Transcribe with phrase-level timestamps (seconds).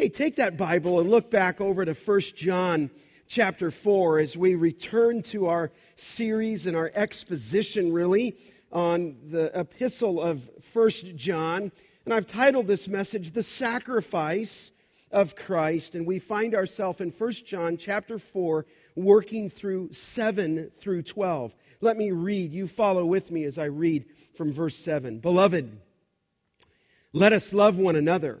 [0.00, 2.88] Hey, take that Bible and look back over to 1 John
[3.28, 8.34] chapter 4 as we return to our series and our exposition, really,
[8.72, 11.70] on the epistle of 1 John.
[12.06, 14.70] And I've titled this message, The Sacrifice
[15.10, 15.94] of Christ.
[15.94, 18.64] And we find ourselves in 1 John chapter 4,
[18.96, 21.54] working through 7 through 12.
[21.82, 22.54] Let me read.
[22.54, 25.18] You follow with me as I read from verse 7.
[25.18, 25.78] Beloved,
[27.12, 28.40] let us love one another,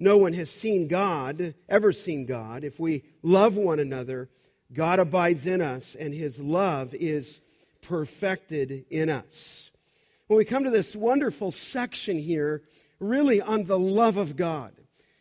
[0.00, 2.62] No one has seen God, ever seen God.
[2.62, 4.28] If we love one another,
[4.72, 7.40] God abides in us, and his love is
[7.82, 9.70] perfected in us.
[10.26, 12.62] When we come to this wonderful section here,
[13.00, 14.72] really on the love of God,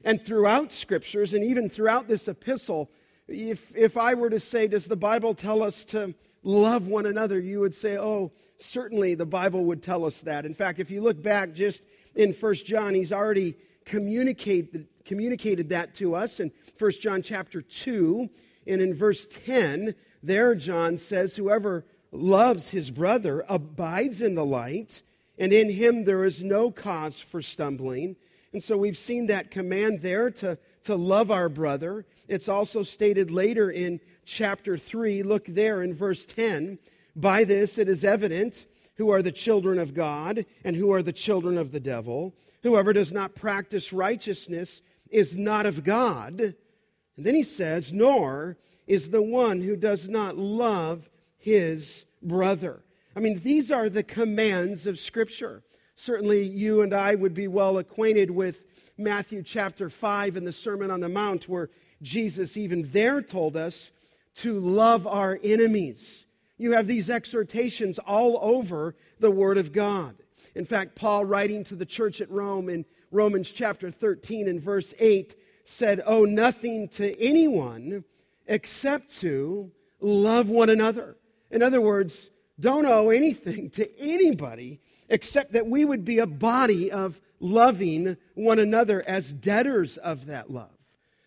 [0.04, 2.92] and throughout scriptures, and even throughout this epistle,
[3.28, 7.40] if, if I were to say, Does the Bible tell us to love one another?
[7.40, 10.46] You would say, Oh, certainly the Bible would tell us that.
[10.46, 11.84] In fact, if you look back just
[12.16, 13.56] in First John, he's already
[13.88, 18.30] communicated, communicated that to us in 1 John chapter 2.
[18.68, 25.02] And in verse 10, there John says, Whoever loves his brother abides in the light,
[25.38, 28.18] and in him there is no cause for stumbling.
[28.52, 32.06] And so we've seen that command there to, to love our brother.
[32.28, 35.24] It's also stated later in chapter 3.
[35.24, 36.80] Look there in verse 10.
[37.16, 41.14] By this it is evident who are the children of God and who are the
[41.14, 42.34] children of the devil.
[42.68, 46.42] Whoever does not practice righteousness is not of God.
[46.42, 51.08] And then he says, nor is the one who does not love
[51.38, 52.84] his brother.
[53.16, 55.64] I mean, these are the commands of Scripture.
[55.96, 58.66] Certainly, you and I would be well acquainted with
[58.98, 61.70] Matthew chapter 5 and the Sermon on the Mount, where
[62.02, 63.92] Jesus even there told us
[64.36, 66.26] to love our enemies.
[66.58, 70.18] You have these exhortations all over the Word of God.
[70.58, 74.92] In fact, Paul, writing to the church at Rome in Romans chapter 13 and verse
[74.98, 78.04] 8, said, Owe nothing to anyone
[78.48, 81.16] except to love one another.
[81.52, 86.92] In other words, don't owe anything to anybody except that we would be a body
[86.92, 90.76] of loving one another as debtors of that love.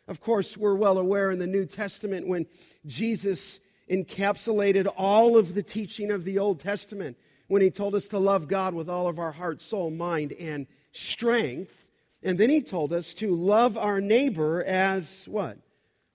[0.09, 2.47] Of course, we're well aware in the New Testament when
[2.85, 7.17] Jesus encapsulated all of the teaching of the Old Testament
[7.51, 10.69] when he told us to love God with all of our heart, soul, mind, and
[10.93, 11.89] strength.
[12.23, 15.59] And then he told us to love our neighbor as what?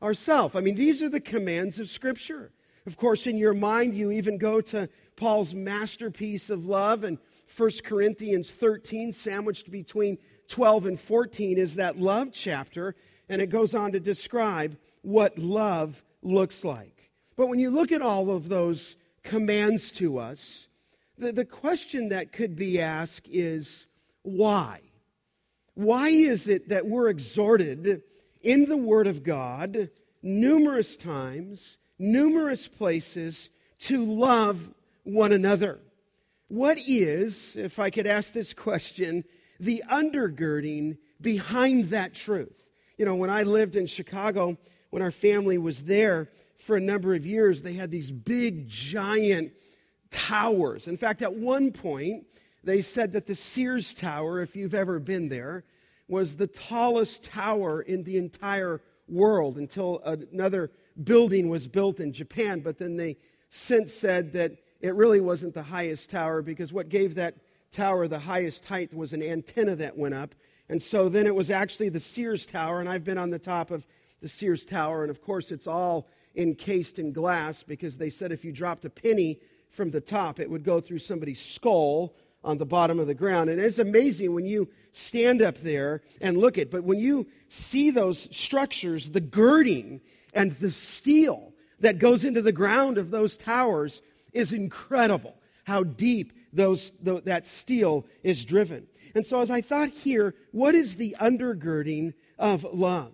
[0.02, 0.56] Ourself.
[0.56, 2.54] I mean, these are the commands of Scripture.
[2.88, 4.88] Of course, in your mind, you even go to
[5.18, 7.18] Paul's masterpiece of love and
[7.58, 10.18] 1 Corinthians 13, sandwiched between
[10.48, 12.96] 12 and 14, is that love chapter,
[13.28, 17.12] and it goes on to describe what love looks like.
[17.36, 20.70] But when you look at all of those commands to us,
[21.18, 23.88] the, the question that could be asked is
[24.24, 24.82] why?
[25.74, 28.02] Why is it that we're exhorted
[28.42, 29.90] in the Word of God
[30.22, 33.50] numerous times, numerous places,
[33.80, 35.80] to love one another?
[36.48, 39.24] What is, if I could ask this question,
[39.60, 42.68] the undergirding behind that truth?
[42.98, 44.58] You know, when I lived in Chicago,
[44.90, 49.52] when our family was there for a number of years, they had these big, giant
[50.12, 50.88] towers.
[50.88, 52.26] In fact, at one point,
[52.64, 55.64] they said that the Sears Tower, if you've ever been there,
[56.08, 60.72] was the tallest tower in the entire world until another
[61.04, 62.62] building was built in Japan.
[62.62, 63.18] But then they
[63.50, 67.36] since said that it really wasn't the highest tower because what gave that
[67.72, 70.34] tower the highest height was an antenna that went up.
[70.70, 73.70] And so then it was actually the Sears Tower, and I've been on the top
[73.70, 73.86] of
[74.22, 78.44] the Sears Tower, and of course it's all encased in glass because they said if
[78.44, 79.40] you dropped a penny
[79.76, 83.50] from the top, it would go through somebody's skull on the bottom of the ground.
[83.50, 87.90] And it's amazing when you stand up there and look at, but when you see
[87.92, 90.02] those structures, the girding
[90.34, 94.02] and the steel that goes into the ground of those towers
[94.32, 95.36] is incredible.
[95.66, 98.88] How deep those, the, that steel is driven.
[99.14, 103.14] And so, as I thought here, what is the undergirding of love?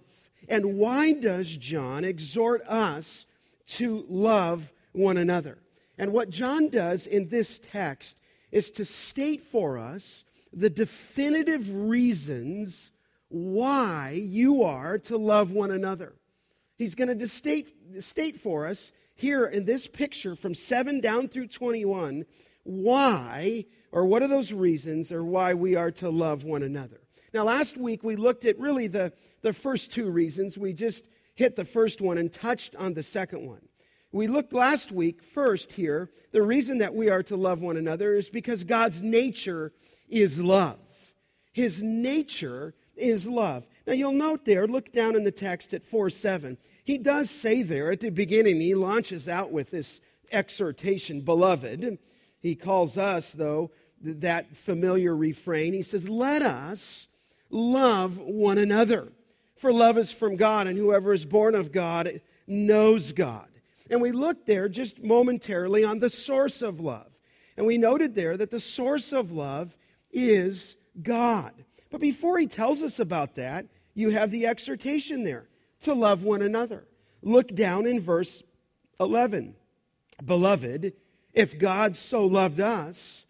[0.50, 3.26] And why does John exhort us
[3.68, 5.60] to love one another?
[5.98, 8.20] And what John does in this text
[8.52, 10.24] is to state for us
[10.54, 12.92] the definitive reasons
[13.30, 16.16] why you are to love one another.
[16.78, 21.48] He's going to state, state for us here in this picture from 7 down through
[21.48, 22.26] 21
[22.64, 27.02] why, or what are those reasons, or why we are to love one another.
[27.34, 30.58] Now, last week we looked at really the, the first two reasons.
[30.58, 33.62] We just hit the first one and touched on the second one.
[34.12, 36.10] We looked last week first here.
[36.32, 39.72] The reason that we are to love one another is because God's nature
[40.10, 40.80] is love.
[41.54, 43.66] His nature is love.
[43.88, 46.58] Now you'll note there, look down in the text at 4 7.
[46.84, 51.98] He does say there at the beginning, he launches out with this exhortation, beloved.
[52.40, 53.72] He calls us, though,
[54.02, 55.74] that familiar refrain.
[55.74, 57.08] He says, Let us
[57.50, 59.12] love one another.
[59.56, 63.51] For love is from God, and whoever is born of God knows God.
[63.92, 67.12] And we looked there just momentarily on the source of love.
[67.58, 69.78] And we noted there that the source of love
[70.12, 71.52] is God.
[71.92, 75.50] But before he tells us about that, you have the exhortation there
[75.82, 76.86] to love one another.
[77.22, 78.42] Look down in verse
[78.98, 79.56] 11.
[80.24, 80.94] Beloved,
[81.34, 83.26] if God so loved us,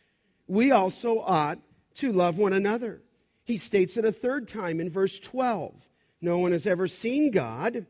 [0.47, 1.57] we also ought
[1.95, 3.01] to love one another.
[3.43, 5.89] He states it a third time in verse 12.
[6.21, 7.87] No one has ever seen God.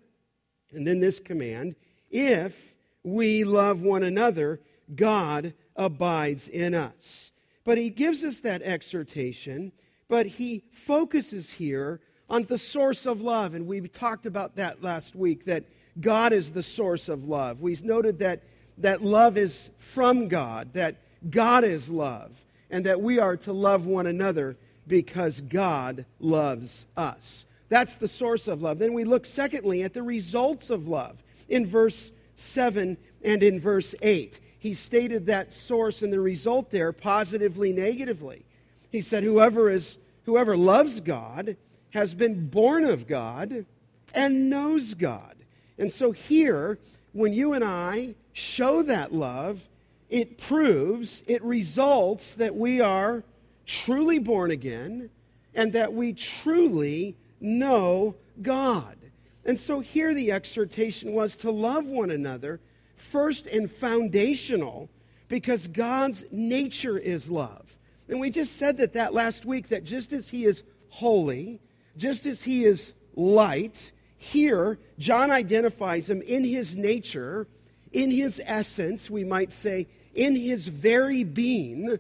[0.74, 1.76] And then this command
[2.12, 4.60] if we love one another,
[4.96, 7.32] God abides in us.
[7.64, 9.72] But he gives us that exhortation,
[10.08, 13.54] but he focuses here on the source of love.
[13.54, 15.64] And we talked about that last week that
[16.00, 17.62] God is the source of love.
[17.62, 18.44] We noted that,
[18.78, 20.96] that love is from God, that
[21.30, 22.32] God is love,
[22.70, 24.58] and that we are to love one another
[24.88, 27.46] because God loves us.
[27.70, 28.80] That's the source of love.
[28.80, 33.94] Then we look, secondly, at the results of love in verse 7 and in verse
[34.02, 34.40] 8.
[34.58, 38.46] He stated that source and the result there positively, negatively.
[38.92, 41.58] He said, Whoever, is, whoever loves God
[41.92, 43.66] has been born of God
[44.14, 45.36] and knows God.
[45.78, 46.78] And so here,
[47.14, 49.68] when you and I show that love,
[50.10, 53.24] it proves, it results that we are
[53.66, 55.10] truly born again
[55.56, 58.98] and that we truly know God.
[59.46, 62.60] And so here the exhortation was to love one another,
[62.96, 64.90] first and foundational,
[65.28, 67.78] because God's nature is love.
[68.08, 71.60] And we just said that that last week that just as he is holy,
[71.98, 77.48] just as he is light, here, John identifies him in his nature,
[77.92, 81.98] in his essence, we might say, in his very being,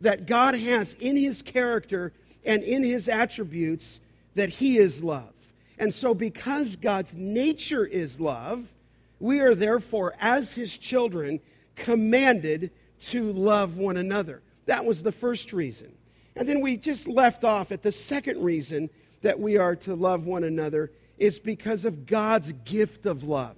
[0.00, 2.12] that God has in his character
[2.44, 4.00] and in his attributes
[4.34, 5.32] that he is love.
[5.78, 8.72] And so, because God's nature is love,
[9.18, 11.40] we are therefore, as his children,
[11.76, 12.70] commanded
[13.06, 14.42] to love one another.
[14.66, 15.92] That was the first reason.
[16.36, 18.90] And then we just left off at the second reason
[19.22, 23.56] that we are to love one another, is because of God's gift of love.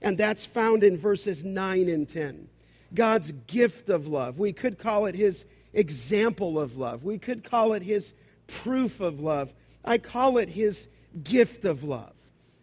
[0.00, 2.48] And that's found in verses 9 and 10.
[2.94, 4.38] God's gift of love.
[4.38, 7.04] We could call it his example of love.
[7.04, 8.14] We could call it his
[8.46, 9.54] proof of love.
[9.84, 10.88] I call it his
[11.22, 12.14] gift of love.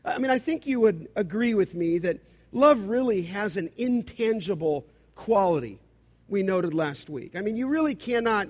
[0.05, 2.19] I mean, I think you would agree with me that
[2.51, 4.85] love really has an intangible
[5.15, 5.79] quality
[6.27, 7.35] we noted last week.
[7.35, 8.47] I mean, you really cannot,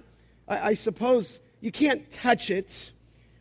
[0.47, 2.91] I, I suppose, you can't touch it.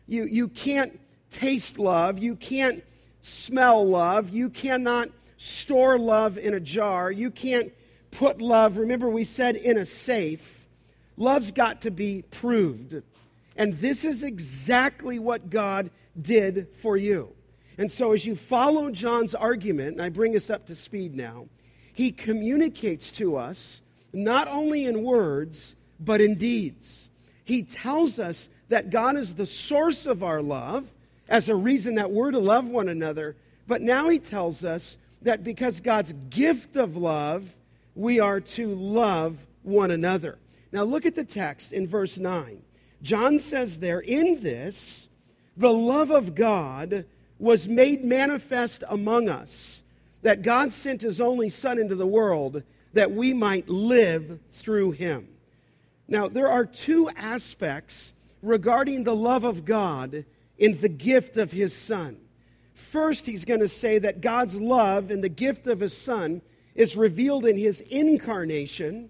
[0.07, 2.19] You, you can't taste love.
[2.19, 2.83] You can't
[3.21, 4.29] smell love.
[4.29, 7.11] You cannot store love in a jar.
[7.11, 7.71] You can't
[8.11, 10.67] put love, remember, we said in a safe.
[11.17, 13.01] Love's got to be proved.
[13.55, 17.33] And this is exactly what God did for you.
[17.77, 21.47] And so, as you follow John's argument, and I bring us up to speed now,
[21.93, 27.09] he communicates to us not only in words, but in deeds.
[27.45, 30.93] He tells us that God is the source of our love,
[31.27, 33.35] as a reason that we're to love one another.
[33.67, 37.55] But now he tells us that because God's gift of love,
[37.95, 40.39] we are to love one another.
[40.71, 42.61] Now look at the text in verse 9.
[43.01, 45.08] John says there, in this,
[45.59, 47.05] the love of God
[47.37, 49.81] was made manifest among us,
[50.21, 52.63] that God sent his only Son into the world
[52.93, 55.27] that we might live through him.
[56.07, 60.23] Now, there are two aspects regarding the love of God
[60.57, 62.17] in the gift of his Son.
[62.73, 66.41] First, he's going to say that God's love and the gift of his Son
[66.73, 69.09] is revealed in his incarnation.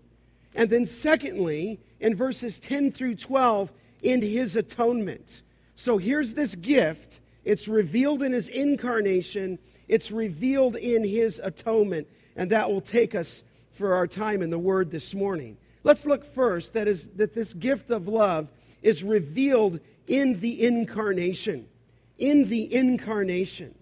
[0.55, 5.43] And then, secondly, in verses 10 through 12, in his atonement.
[5.79, 7.21] So here's this gift.
[7.45, 12.09] It's revealed in his incarnation, it's revealed in his atonement.
[12.35, 15.57] And that will take us for our time in the Word this morning.
[15.85, 21.69] Let's look first that is that this gift of love is revealed in the incarnation.
[22.17, 23.73] in the incarnation.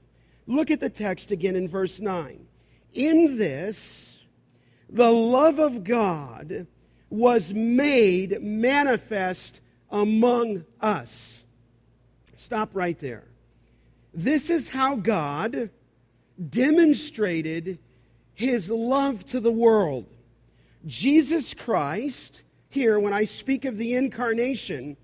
[0.46, 2.46] Look at the text again in verse 9.
[2.94, 4.20] In this,
[4.88, 6.68] the love of God
[7.10, 11.37] was made manifest among us.
[12.48, 13.28] Stop right there.
[14.14, 15.70] This is how God
[16.50, 17.78] demonstrated
[18.34, 20.14] his love to the world.
[20.86, 24.96] Jesus Christ, here, when I speak of the incarnation,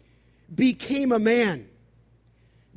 [0.56, 1.68] became a man.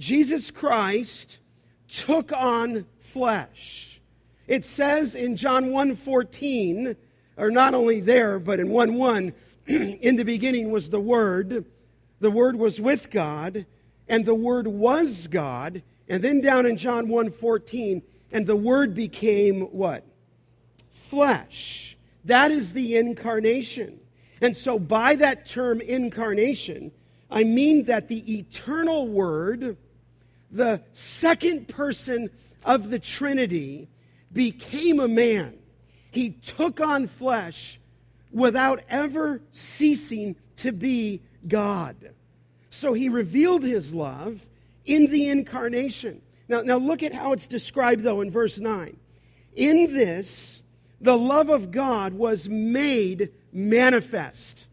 [0.00, 1.38] Jesus Christ
[1.86, 4.00] took on flesh.
[4.48, 6.96] It says in John 1:14,
[7.36, 9.32] or not only there, but in 1 1,
[9.68, 11.66] in the beginning was the Word,
[12.18, 13.64] the Word was with God,
[14.08, 15.82] and the Word was God.
[16.08, 20.04] And then down in John 1 14, and the Word became what?
[20.92, 21.96] Flesh.
[22.24, 24.00] That is the incarnation.
[24.40, 26.92] And so, by that term incarnation,
[27.30, 29.76] I mean that the eternal Word,
[30.50, 32.30] the second person
[32.64, 33.88] of the Trinity,
[34.32, 35.58] became a man.
[36.10, 37.80] He took on flesh
[38.32, 41.96] without ever ceasing to be God.
[42.76, 44.46] So he revealed his love
[44.84, 46.20] in the incarnation.
[46.46, 48.94] Now, now look at how it's described, though, in verse 9.
[49.54, 50.62] In this,
[51.00, 54.68] the love of God was made manifest.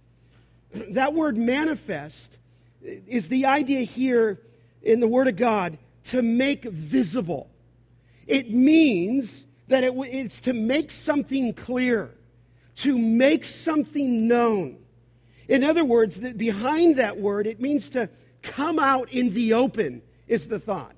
[0.89, 2.39] That word manifest
[2.81, 4.41] is the idea here
[4.81, 7.49] in the Word of God to make visible.
[8.27, 12.11] It means that it, it's to make something clear,
[12.77, 14.82] to make something known.
[15.47, 18.09] In other words, that behind that word, it means to
[18.41, 20.95] come out in the open, is the thought.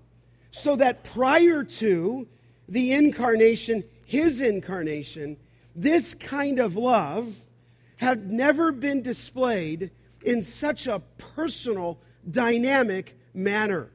[0.52, 2.28] So that prior to
[2.68, 5.38] the incarnation, his incarnation,
[5.75, 7.36] this kind of love
[7.98, 9.92] had never been displayed
[10.24, 12.00] in such a personal,
[12.30, 13.92] dynamic manner.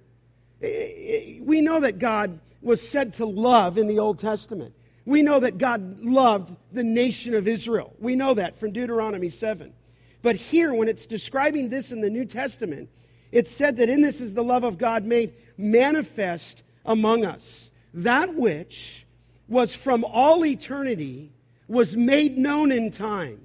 [0.60, 4.74] We know that God was said to love in the Old Testament.
[5.06, 7.94] We know that God loved the nation of Israel.
[7.98, 9.72] We know that from Deuteronomy 7.
[10.22, 12.90] But here, when it's describing this in the New Testament,
[13.32, 17.70] it said that in this is the love of God made manifest among us.
[17.94, 19.06] That which
[19.48, 21.32] was from all eternity
[21.68, 23.40] was made known in time.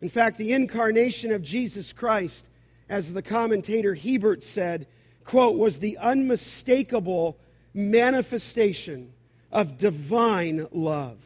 [0.00, 2.46] In fact, the incarnation of Jesus Christ,
[2.88, 4.86] as the commentator Hiebert said,
[5.24, 7.38] quote, was the unmistakable
[7.72, 9.12] manifestation
[9.50, 11.18] of divine love.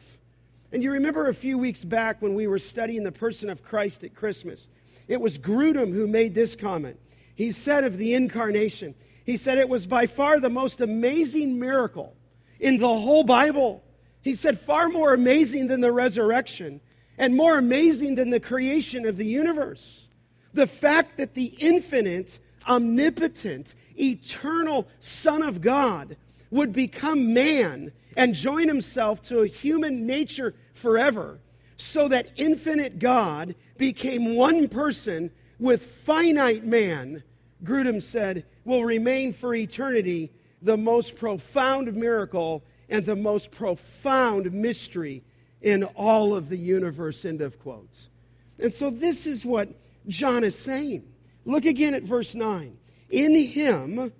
[0.71, 4.03] And you remember a few weeks back when we were studying the person of Christ
[4.03, 4.69] at Christmas,
[5.09, 6.97] it was Grudem who made this comment.
[7.35, 12.15] He said of the incarnation, he said it was by far the most amazing miracle
[12.59, 13.83] in the whole Bible.
[14.21, 16.79] He said, far more amazing than the resurrection
[17.17, 20.07] and more amazing than the creation of the universe.
[20.53, 26.17] The fact that the infinite, omnipotent, eternal Son of God
[26.51, 31.39] would become man and join himself to a human nature forever,
[31.79, 37.23] so that infinite God became one person with finite man,
[37.63, 40.31] Grudem said, will remain for eternity
[40.61, 45.23] the most profound miracle and the most profound mystery
[45.61, 47.23] in all of the universe.
[47.23, 48.09] End of quotes.
[48.57, 49.69] And so this is what
[50.07, 51.07] John is saying.
[51.45, 52.77] Look again at verse 9.
[53.09, 54.11] In him,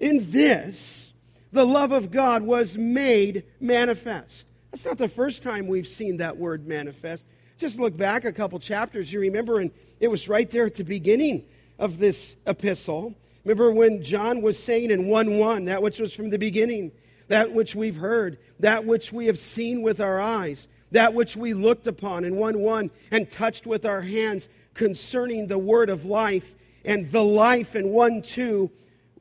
[0.00, 1.12] in this,
[1.52, 4.46] the love of God was made manifest.
[4.72, 7.26] That's not the first time we've seen that word manifest.
[7.58, 9.12] Just look back a couple chapters.
[9.12, 11.44] You remember, and it was right there at the beginning
[11.78, 13.14] of this epistle.
[13.44, 16.90] Remember when John was saying in 1 1, that which was from the beginning,
[17.28, 21.52] that which we've heard, that which we have seen with our eyes, that which we
[21.52, 26.54] looked upon in 1 1 and touched with our hands concerning the word of life,
[26.82, 28.70] and the life in 1 2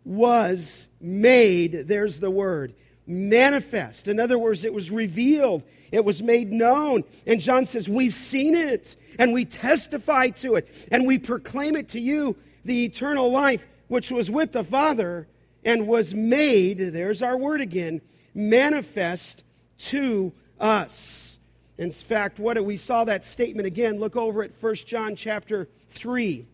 [0.06, 2.74] was made, there's the word,
[3.08, 4.08] manifest.
[4.08, 7.04] In other words, it was revealed, it was made known.
[7.26, 11.90] And John says, We've seen it, and we testify to it, and we proclaim it
[11.90, 15.28] to you, the eternal life which was with the Father
[15.66, 18.02] and was made, there's our word again,
[18.34, 19.44] manifest
[19.78, 21.40] to us.
[21.78, 24.00] In fact, what we saw that statement again.
[24.00, 26.46] Look over at 1 John chapter 3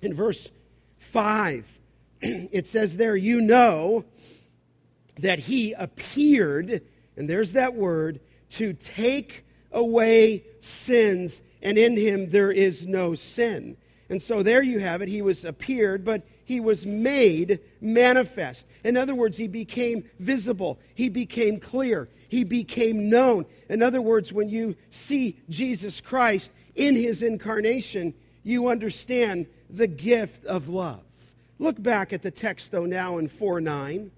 [0.00, 0.50] in verse
[0.98, 1.80] 5.
[2.22, 4.04] it says there, You know
[5.18, 6.82] that he appeared,
[7.16, 13.76] and there's that word, to take away sins, and in him there is no sin.
[14.08, 15.08] And so there you have it.
[15.08, 18.66] He was appeared, but he was made manifest.
[18.84, 20.78] In other words, he became visible.
[20.94, 22.08] He became clear.
[22.28, 23.46] He became known.
[23.68, 30.44] In other words, when you see Jesus Christ in his incarnation, you understand the gift
[30.44, 31.00] of love.
[31.58, 34.10] Look back at the text, though, now in 4 9.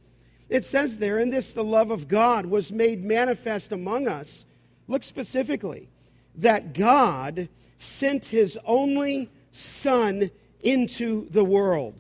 [0.49, 4.45] It says there, in this the love of God was made manifest among us.
[4.89, 5.89] Look specifically,
[6.37, 7.49] that God
[7.79, 10.31] sent his only Son
[10.63, 11.95] into the world.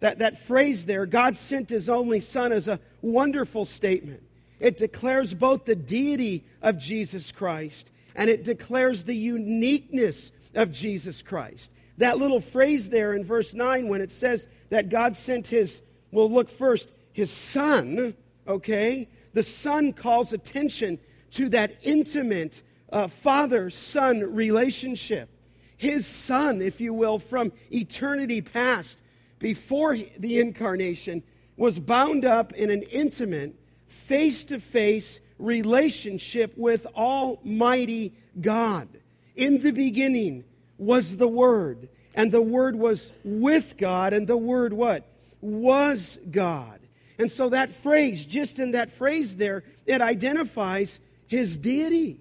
[0.00, 4.22] That, that phrase there, God sent his only Son, is a wonderful statement.
[4.58, 11.22] It declares both the deity of Jesus Christ and it declares the uniqueness of Jesus
[11.22, 11.70] Christ.
[11.98, 16.30] That little phrase there in verse 9, when it says that God sent his, well,
[16.30, 18.14] look first, his Son,
[18.46, 19.08] okay?
[19.32, 20.98] The Son calls attention
[21.32, 25.28] to that intimate uh, father son relationship.
[25.76, 29.00] His Son, if you will, from eternity past,
[29.38, 31.22] before the incarnation,
[31.56, 33.54] was bound up in an intimate,
[33.86, 38.88] face to face relationship with Almighty God.
[39.34, 40.44] In the beginning
[40.78, 45.08] was the Word, and the Word was with God, and the Word what?
[45.40, 46.78] Was God.
[47.22, 50.98] And so that phrase, just in that phrase there, it identifies
[51.28, 52.20] his deity.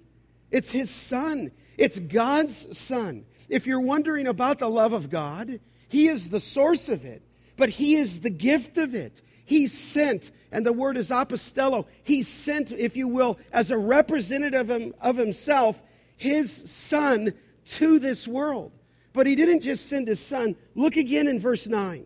[0.51, 1.51] It's his son.
[1.75, 3.25] It's God's son.
[3.49, 7.23] If you're wondering about the love of God, he is the source of it,
[7.57, 9.23] but he is the gift of it.
[9.43, 11.87] He sent, and the word is apostello.
[12.03, 15.81] He sent, if you will, as a representative of himself,
[16.15, 17.33] his son
[17.65, 18.71] to this world.
[19.13, 20.55] But he didn't just send his son.
[20.75, 22.05] Look again in verse 9.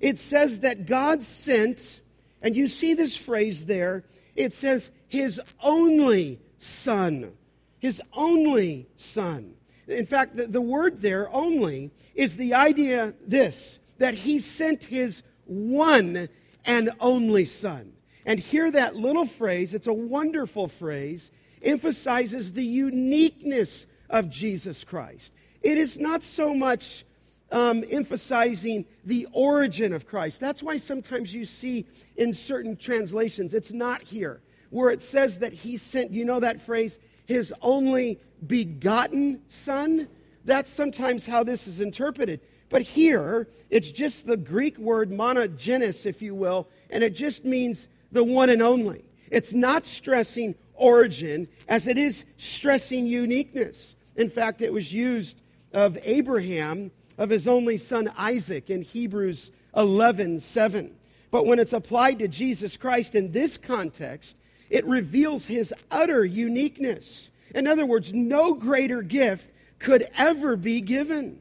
[0.00, 2.00] It says that God sent
[2.42, 4.04] and you see this phrase there.
[4.36, 7.32] It says, his only son.
[7.78, 9.54] His only son.
[9.86, 15.22] In fact, the, the word there, only, is the idea this that he sent his
[15.46, 16.28] one
[16.64, 17.92] and only son.
[18.24, 21.30] And hear that little phrase, it's a wonderful phrase,
[21.62, 25.32] emphasizes the uniqueness of Jesus Christ.
[25.62, 27.04] It is not so much
[27.50, 30.40] um, emphasizing the origin of Christ.
[30.40, 31.86] That's why sometimes you see
[32.16, 34.40] in certain translations, it's not here,
[34.70, 40.08] where it says that he sent, you know that phrase, his only begotten son?
[40.44, 42.40] That's sometimes how this is interpreted.
[42.70, 47.88] But here, it's just the Greek word monogenes, if you will, and it just means
[48.12, 49.04] the one and only.
[49.30, 53.94] It's not stressing origin as it is stressing uniqueness.
[54.16, 55.40] In fact, it was used
[55.72, 60.94] of Abraham of his only son Isaac in Hebrews 11 7.
[61.30, 64.36] But when it's applied to Jesus Christ in this context,
[64.70, 67.30] it reveals his utter uniqueness.
[67.54, 71.40] In other words, no greater gift could ever be given.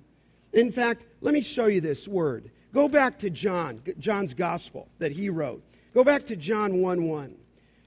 [0.54, 2.52] In fact, let me show you this word.
[2.74, 5.64] Go back to John, John's gospel that he wrote.
[5.94, 7.36] Go back to John 1 1.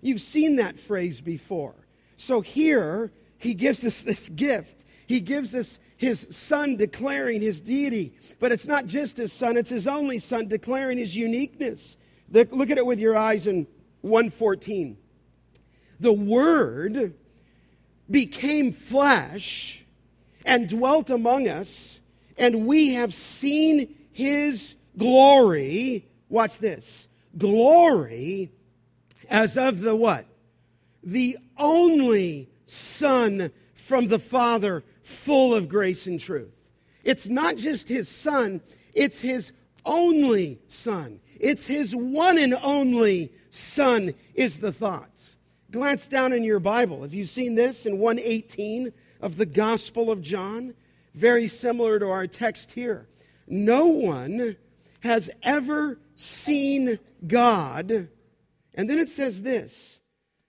[0.02, 1.74] You've seen that phrase before.
[2.16, 4.79] So here, he gives us this gift.
[5.10, 8.14] He gives us his son declaring his deity.
[8.38, 11.96] But it's not just his son, it's his only son declaring his uniqueness.
[12.30, 13.66] Look at it with your eyes in
[14.02, 14.96] 114.
[15.98, 17.14] The Word
[18.08, 19.84] became flesh
[20.46, 21.98] and dwelt among us,
[22.38, 26.08] and we have seen his glory.
[26.28, 28.52] Watch this glory
[29.28, 30.26] as of the what?
[31.02, 36.68] The only Son from the Father full of grace and truth.
[37.04, 38.60] It's not just his son,
[38.94, 39.52] it's his
[39.84, 41.20] only son.
[41.38, 45.36] It's his one and only son, is the thoughts.
[45.70, 47.02] Glance down in your Bible.
[47.02, 50.74] Have you seen this in 118 of the Gospel of John?
[51.14, 53.08] Very similar to our text here.
[53.46, 54.56] No one
[55.00, 58.08] has ever seen God.
[58.74, 60.00] And then it says this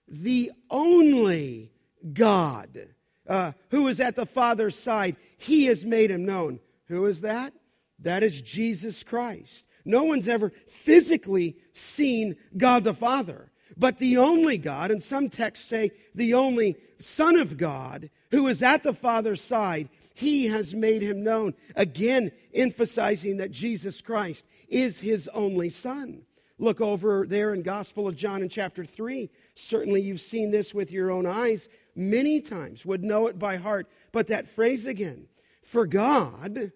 [0.08, 1.72] the only
[2.12, 2.88] God
[3.28, 6.60] uh, who is at the Father's side, he has made him known.
[6.88, 7.52] Who is that?
[7.98, 9.64] That is Jesus Christ.
[9.84, 15.68] No one's ever physically seen God the Father, but the only God, and some texts
[15.68, 21.02] say the only Son of God, who is at the Father's side, he has made
[21.02, 21.54] him known.
[21.74, 26.22] Again, emphasizing that Jesus Christ is his only Son.
[26.62, 29.28] Look over there in Gospel of John in chapter 3.
[29.56, 33.90] Certainly you've seen this with your own eyes many times, would know it by heart.
[34.12, 35.26] But that phrase again,
[35.60, 36.70] for God,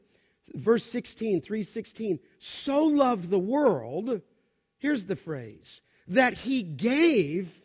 [0.53, 4.23] verse 16, 316, so loved the world,
[4.79, 7.65] here's the phrase, that he gave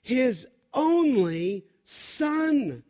[0.00, 2.82] his only son.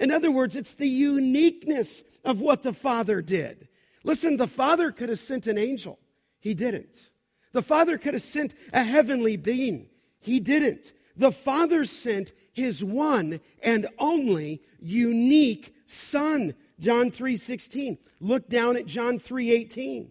[0.00, 3.68] In other words, it's the uniqueness of what the Father did.
[4.02, 6.00] Listen, the Father could have sent an angel.
[6.40, 7.12] He didn't.
[7.54, 9.86] The Father could have sent a heavenly being.
[10.20, 10.92] He didn't.
[11.16, 16.54] The Father sent his one and only unique son.
[16.80, 17.96] John 3:16.
[18.20, 20.10] Look down at John 3:18.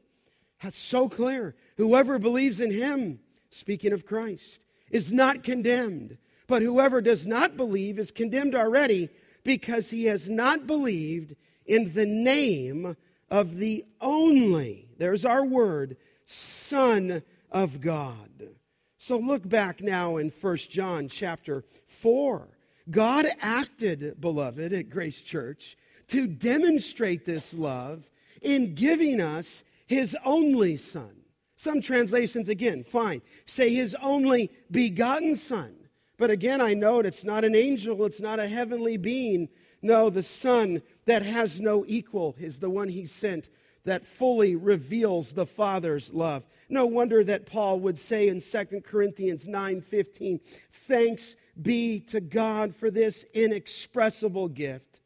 [0.62, 1.54] That's so clear.
[1.76, 6.18] Whoever believes in him, speaking of Christ, is not condemned.
[6.48, 9.10] But whoever does not believe is condemned already
[9.44, 12.96] because he has not believed in the name
[13.30, 17.22] of the only, there's our word, Son
[17.54, 18.50] of God.
[18.98, 22.48] So look back now in 1 John chapter 4.
[22.90, 28.10] God acted, beloved, at Grace Church to demonstrate this love
[28.42, 31.12] in giving us his only Son.
[31.56, 35.76] Some translations, again, fine, say his only begotten Son.
[36.18, 39.50] But again, I note it's not an angel, it's not a heavenly being.
[39.82, 43.50] No, the Son that has no equal is the one he sent
[43.86, 46.46] that fully reveals the Father's love.
[46.70, 50.40] No wonder that Paul would say in 2 Corinthians 9:15,
[50.72, 55.00] "Thanks be to God for this inexpressible gift."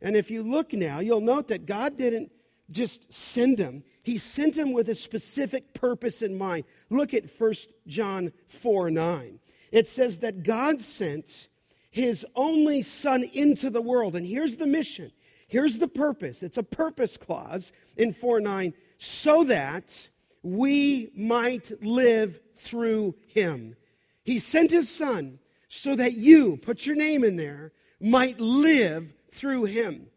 [0.00, 2.30] And if you look now, you'll note that God didn't
[2.70, 3.82] just send him.
[4.02, 6.64] He sent him with a specific purpose in mind.
[6.90, 7.54] Look at 1
[7.86, 9.40] John 4 9.
[9.72, 11.48] It says that God sent
[11.90, 14.14] his only son into the world.
[14.14, 15.12] And here's the mission.
[15.48, 16.42] Here's the purpose.
[16.42, 20.08] It's a purpose clause in 4 9, so that
[20.42, 23.74] we might live through him.
[24.22, 29.64] He sent his son so that you, put your name in there, might live through
[29.64, 30.08] him.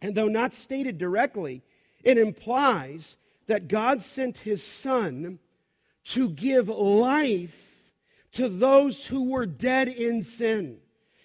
[0.00, 1.62] And though not stated directly,
[2.02, 5.38] it implies that God sent his son
[6.04, 7.90] to give life
[8.32, 10.78] to those who were dead in sin.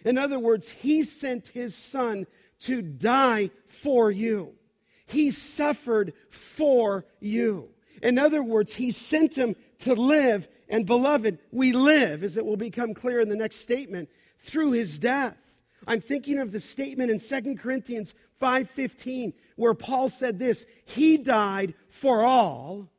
[0.05, 2.27] In other words, he sent his son
[2.61, 4.53] to die for you.
[5.05, 7.69] He suffered for you.
[8.03, 12.57] In other words, he sent him to live, and beloved, we live, as it will
[12.57, 15.37] become clear in the next statement, through his death.
[15.87, 21.73] I'm thinking of the statement in 2 Corinthians 5:15 where Paul said this, he died
[21.87, 22.89] for all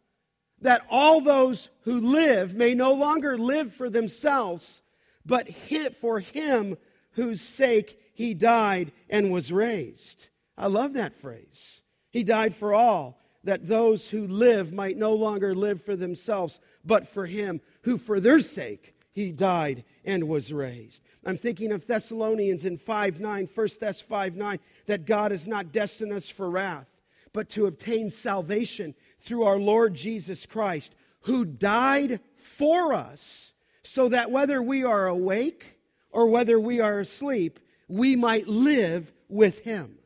[0.60, 4.82] that all those who live may no longer live for themselves,
[5.24, 6.76] but hit for him
[7.18, 10.28] whose sake he died and was raised.
[10.56, 11.82] I love that phrase.
[12.10, 17.08] He died for all, that those who live might no longer live for themselves, but
[17.08, 21.02] for him who for their sake he died and was raised.
[21.26, 25.72] I'm thinking of Thessalonians in 5 9, 1 Thess 5 9, that God has not
[25.72, 27.00] destined us for wrath,
[27.32, 34.30] but to obtain salvation through our Lord Jesus Christ, who died for us, so that
[34.30, 35.77] whether we are awake
[36.10, 39.98] or whether we are asleep, we might live with him.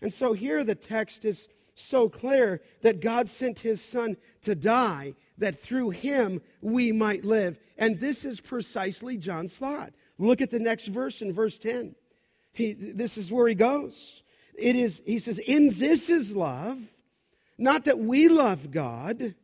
[0.00, 5.14] And so here the text is so clear that God sent his son to die,
[5.38, 7.58] that through him we might live.
[7.76, 9.92] And this is precisely John's thought.
[10.18, 11.94] Look at the next verse in verse 10.
[12.52, 14.22] He, this is where he goes.
[14.58, 16.78] It is, he says, In this is love,
[17.58, 19.34] not that we love God,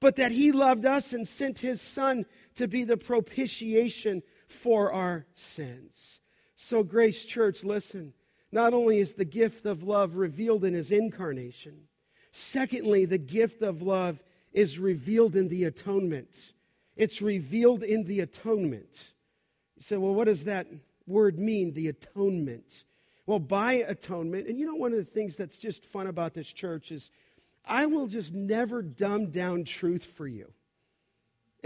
[0.00, 2.26] but that he loved us and sent his son
[2.56, 6.20] to be the propitiation for our sins.
[6.54, 8.12] So, Grace Church, listen.
[8.52, 11.88] Not only is the gift of love revealed in his incarnation,
[12.32, 16.52] secondly, the gift of love is revealed in the atonement.
[16.96, 19.12] It's revealed in the atonement.
[19.76, 20.66] You say, well, what does that
[21.06, 22.84] word mean, the atonement?
[23.26, 26.50] Well, by atonement, and you know, one of the things that's just fun about this
[26.50, 27.10] church is
[27.66, 30.52] I will just never dumb down truth for you.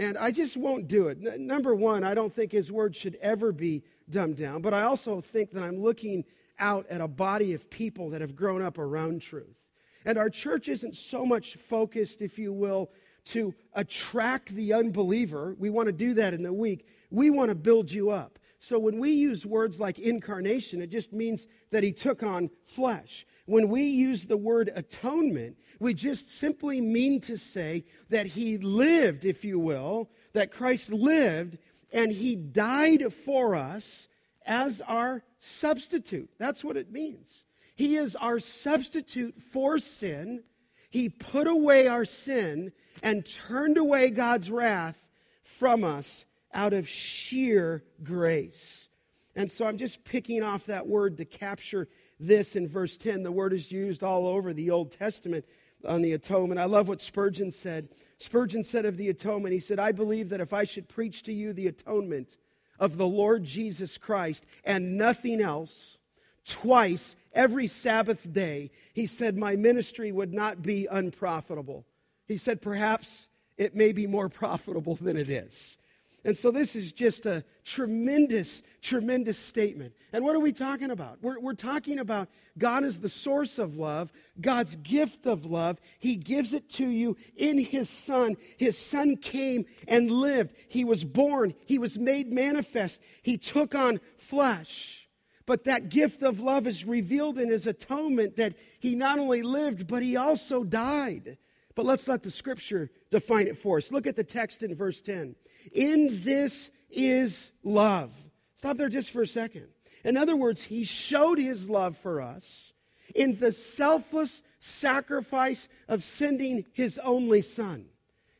[0.01, 1.19] And I just won't do it.
[1.23, 4.81] N- number one, I don't think his word should ever be dumbed down, but I
[4.81, 6.25] also think that I'm looking
[6.57, 9.61] out at a body of people that have grown up around truth.
[10.03, 12.89] And our church isn't so much focused, if you will,
[13.25, 15.55] to attract the unbeliever.
[15.59, 16.87] We want to do that in the week.
[17.11, 18.39] We want to build you up.
[18.63, 23.25] So when we use words like incarnation, it just means that he took on flesh.
[23.47, 29.25] When we use the word atonement, we just simply mean to say that he lived,
[29.25, 31.57] if you will, that Christ lived
[31.91, 34.07] and he died for us
[34.45, 36.29] as our substitute.
[36.37, 37.45] That's what it means.
[37.75, 40.43] He is our substitute for sin.
[40.91, 45.01] He put away our sin and turned away God's wrath
[45.41, 48.89] from us out of sheer grace.
[49.35, 51.87] And so I'm just picking off that word to capture
[52.19, 53.23] this in verse 10.
[53.23, 55.45] The word is used all over the Old Testament
[55.87, 56.59] on the atonement.
[56.59, 57.89] I love what Spurgeon said.
[58.17, 61.33] Spurgeon said of the atonement, he said, I believe that if I should preach to
[61.33, 62.37] you the atonement
[62.79, 65.97] of the Lord Jesus Christ and nothing else,
[66.45, 71.85] twice every Sabbath day, he said, my ministry would not be unprofitable.
[72.27, 75.77] He said, perhaps it may be more profitable than it is.
[76.23, 79.95] And so this is just a tremendous, tremendous statement.
[80.13, 81.17] And what are we talking about?
[81.21, 82.29] We're, we're talking about
[82.59, 85.79] God is the source of love, God's gift of love.
[85.97, 88.37] He gives it to you in His Son.
[88.57, 90.53] His Son came and lived.
[90.67, 95.07] He was born, He was made manifest, He took on flesh.
[95.47, 99.87] But that gift of love is revealed in His atonement that He not only lived,
[99.87, 101.37] but He also died.
[101.75, 103.91] But let's let the scripture define it for us.
[103.91, 105.35] Look at the text in verse 10.
[105.73, 108.11] In this is love.
[108.55, 109.67] Stop there just for a second.
[110.03, 112.73] In other words, he showed his love for us
[113.15, 117.85] in the selfless sacrifice of sending his only son.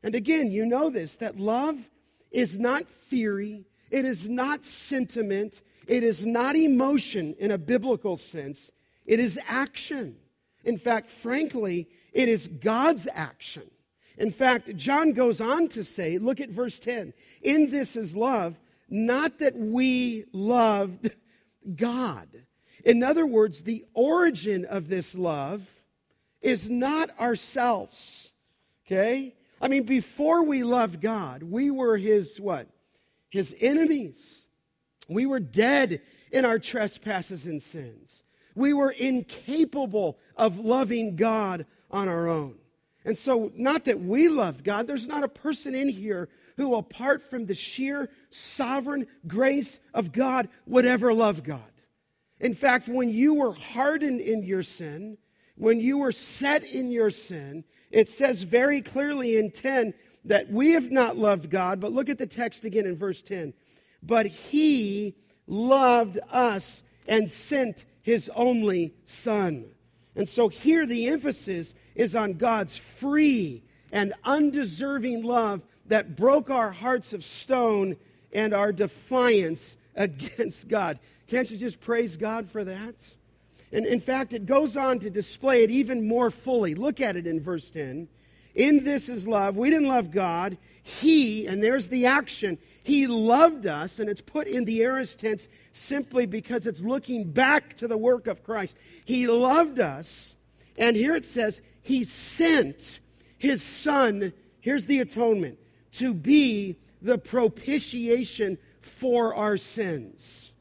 [0.04, 1.90] And again, you know this that love
[2.32, 8.72] is not theory, it is not sentiment, it is not emotion in a biblical sense,
[9.06, 10.16] it is action.
[10.64, 13.70] In fact, frankly, it is God's action.
[14.18, 18.60] In fact, John goes on to say, look at verse 10 In this is love,
[18.90, 21.12] not that we loved
[21.76, 22.28] God.
[22.84, 25.70] In other words, the origin of this love
[26.42, 28.32] is not ourselves.
[28.86, 29.36] Okay?
[29.62, 32.68] I mean, before we loved God, we were his what?
[33.30, 34.48] His enemies.
[35.08, 38.24] We were dead in our trespasses and sins.
[38.56, 42.56] We were incapable of loving God on our own.
[43.04, 47.22] And so, not that we loved God, there's not a person in here who, apart
[47.22, 51.62] from the sheer sovereign grace of God, would ever love God.
[52.40, 55.18] In fact, when you were hardened in your sin,
[55.56, 59.94] when you were set in your sin, it says very clearly in 10
[60.26, 63.54] that we have not loved God, but look at the text again in verse 10.
[64.04, 65.16] But he
[65.48, 69.66] loved us and sent his only son.
[70.16, 76.72] And so here the emphasis is on God's free and undeserving love that broke our
[76.72, 77.98] hearts of stone
[78.34, 81.00] and our defiance against God.
[81.28, 82.96] Can't you just praise God for that?
[83.74, 86.76] And in fact, it goes on to display it even more fully.
[86.76, 88.08] Look at it in verse 10.
[88.56, 89.56] In this is love.
[89.56, 90.58] We didn't love God.
[90.84, 95.48] He, and there's the action, He loved us, and it's put in the aorist tense
[95.72, 98.76] simply because it's looking back to the work of Christ.
[99.06, 100.36] He loved us,
[100.78, 103.00] and here it says, He sent
[103.38, 105.60] His Son, here's the atonement,
[105.94, 110.52] to be the propitiation for our sins.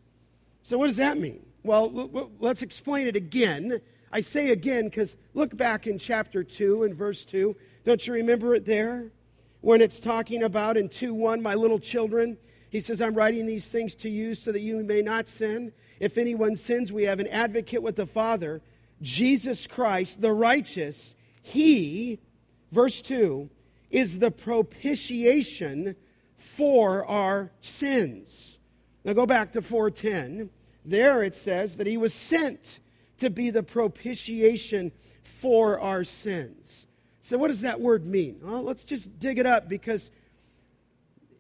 [0.63, 1.45] So, what does that mean?
[1.63, 3.81] Well, let's explain it again.
[4.13, 7.55] I say again because look back in chapter 2 and verse 2.
[7.85, 9.13] Don't you remember it there?
[9.61, 12.39] When it's talking about in 2 1, my little children,
[12.71, 15.73] he says, I'm writing these things to you so that you may not sin.
[15.99, 18.63] If anyone sins, we have an advocate with the Father,
[19.03, 21.15] Jesus Christ, the righteous.
[21.43, 22.21] He,
[22.73, 23.51] verse 2,
[23.91, 25.97] is the propitiation
[26.37, 28.59] for our sins.
[29.05, 30.51] Now go back to 410.
[30.85, 32.81] There it says that he was sent
[33.21, 36.87] to be the propitiation for our sins.
[37.23, 38.41] So, what does that word mean?
[38.43, 40.11] Well, let's just dig it up because,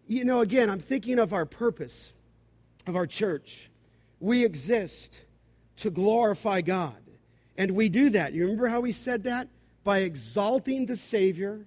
[0.07, 2.13] you know, again, I'm thinking of our purpose
[2.87, 3.71] of our church.
[4.21, 5.25] We exist
[5.79, 6.97] to glorify God.
[7.57, 8.33] And we do that.
[8.33, 9.49] You remember how we said that?
[9.85, 11.67] By exalting the Savior,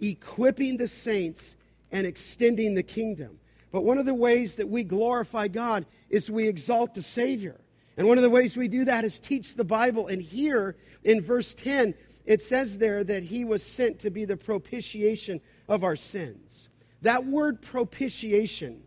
[0.00, 1.56] equipping the saints,
[1.90, 3.38] and extending the kingdom.
[3.70, 7.60] But one of the ways that we glorify God is we exalt the Savior.
[7.98, 10.06] And one of the ways we do that is teach the Bible.
[10.06, 14.36] And here in verse 10, it says there that he was sent to be the
[14.36, 16.68] propitiation of our sins.
[17.02, 18.84] That word propitiation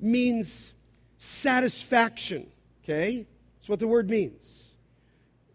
[0.00, 0.72] means
[1.18, 2.46] satisfaction,
[2.82, 3.26] okay?
[3.58, 4.72] That's what the word means.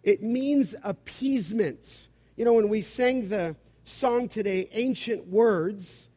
[0.04, 2.10] It means appeasement.
[2.36, 6.10] You know, when we sang the song today, Ancient Words,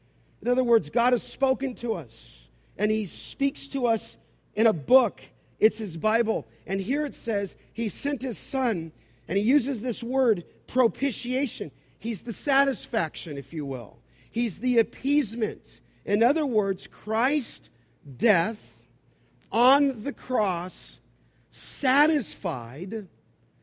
[0.42, 4.18] in other words, God has spoken to us, and He speaks to us
[4.54, 5.22] in a book.
[5.62, 6.48] It's His Bible.
[6.66, 8.90] And here it says, He sent His Son,
[9.28, 11.70] and He uses this word, propitiation.
[12.00, 14.00] He's the satisfaction, if you will.
[14.28, 15.80] He's the appeasement.
[16.04, 17.70] In other words, Christ's
[18.16, 18.58] death
[19.52, 21.00] on the cross
[21.52, 23.06] satisfied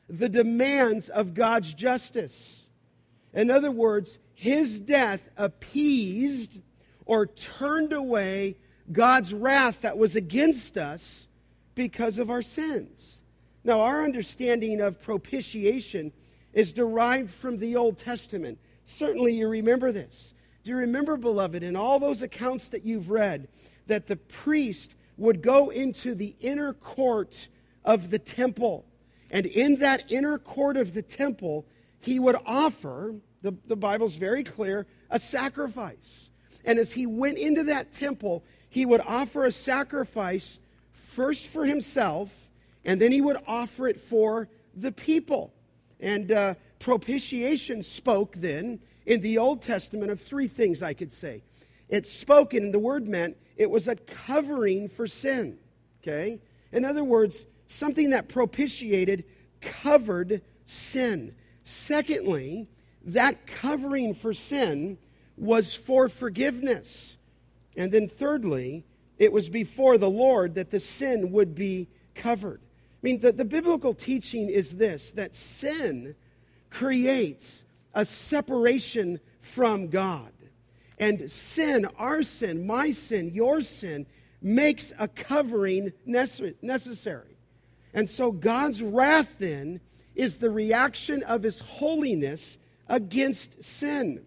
[0.08, 2.62] the demands of God's justice.
[3.34, 6.62] In other words, his death appeased
[7.06, 8.56] or turned away
[8.90, 11.28] God's wrath that was against us
[11.80, 13.24] because of our sins.
[13.64, 16.12] Now, our understanding of propitiation
[16.52, 18.60] is derived from the Old Testament.
[18.84, 20.34] Certainly, you remember this.
[20.66, 23.48] Do you remember, beloved, in all those accounts that you've read,
[23.88, 27.48] that the priest would go into the inner court
[27.86, 28.86] of the temple?
[29.32, 31.66] And in that inner court of the temple,
[32.02, 36.30] he would offer, the, the Bible's very clear, a sacrifice.
[36.66, 40.60] And as he went into that temple, he would offer a sacrifice
[41.10, 42.50] first for himself,
[42.86, 45.54] and then he would offer it for the people.
[46.00, 51.44] And uh, propitiation spoke then in the Old Testament of three things, I could say.
[51.90, 55.58] It spoke, and the word meant it was a covering for sin.
[56.02, 56.40] Okay?
[56.72, 59.26] In other words, something that propitiated
[59.62, 61.34] covered sin.
[61.64, 62.68] Secondly,
[63.04, 64.98] that covering for sin
[65.36, 67.18] was for forgiveness.
[67.76, 68.86] And then thirdly,
[69.20, 72.62] it was before the Lord that the sin would be covered.
[72.62, 76.16] I mean, the, the biblical teaching is this that sin
[76.70, 80.32] creates a separation from God.
[80.98, 84.06] And sin, our sin, my sin, your sin,
[84.42, 87.38] makes a covering necessary.
[87.94, 89.82] And so God's wrath then
[90.16, 94.26] is the reaction of his holiness against sin.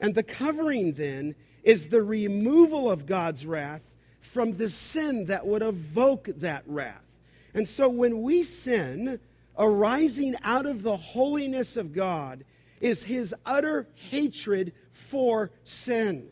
[0.00, 3.93] And the covering then is the removal of God's wrath
[4.24, 7.04] from the sin that would evoke that wrath.
[7.52, 9.20] And so when we sin,
[9.56, 12.44] arising out of the holiness of God
[12.80, 16.28] is his utter hatred for sin.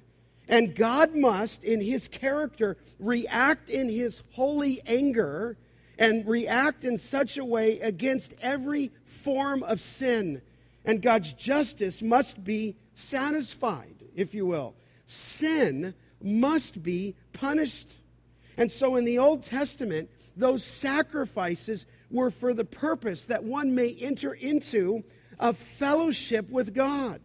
[0.49, 5.57] And God must, in his character, react in his holy anger
[5.99, 10.43] and react in such a way against every form of sin.
[10.85, 14.75] And God's justice must be satisfied, if you will.
[15.07, 17.99] Sin must be punished.
[18.57, 23.95] And so in the Old Testament, those sacrifices were for the purpose that one may
[24.01, 25.05] enter into
[25.39, 27.21] a fellowship with God.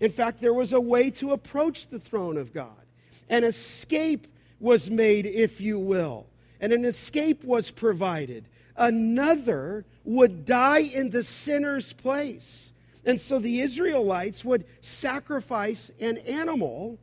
[0.00, 2.84] In fact, there was a way to approach the throne of God.
[3.28, 4.26] An escape
[4.58, 6.26] was made, if you will,
[6.60, 8.48] and an escape was provided.
[8.76, 12.72] Another would die in the sinner's place.
[13.04, 16.98] And so the Israelites would sacrifice an animal,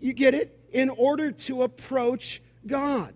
[0.00, 3.14] you get it, in order to approach God.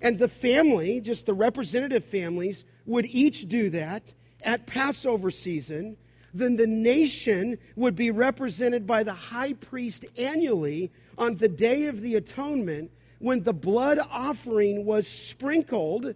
[0.00, 5.96] And the family, just the representative families, would each do that at Passover season.
[6.32, 12.00] Then the nation would be represented by the high priest annually on the Day of
[12.00, 16.14] the Atonement when the blood offering was sprinkled.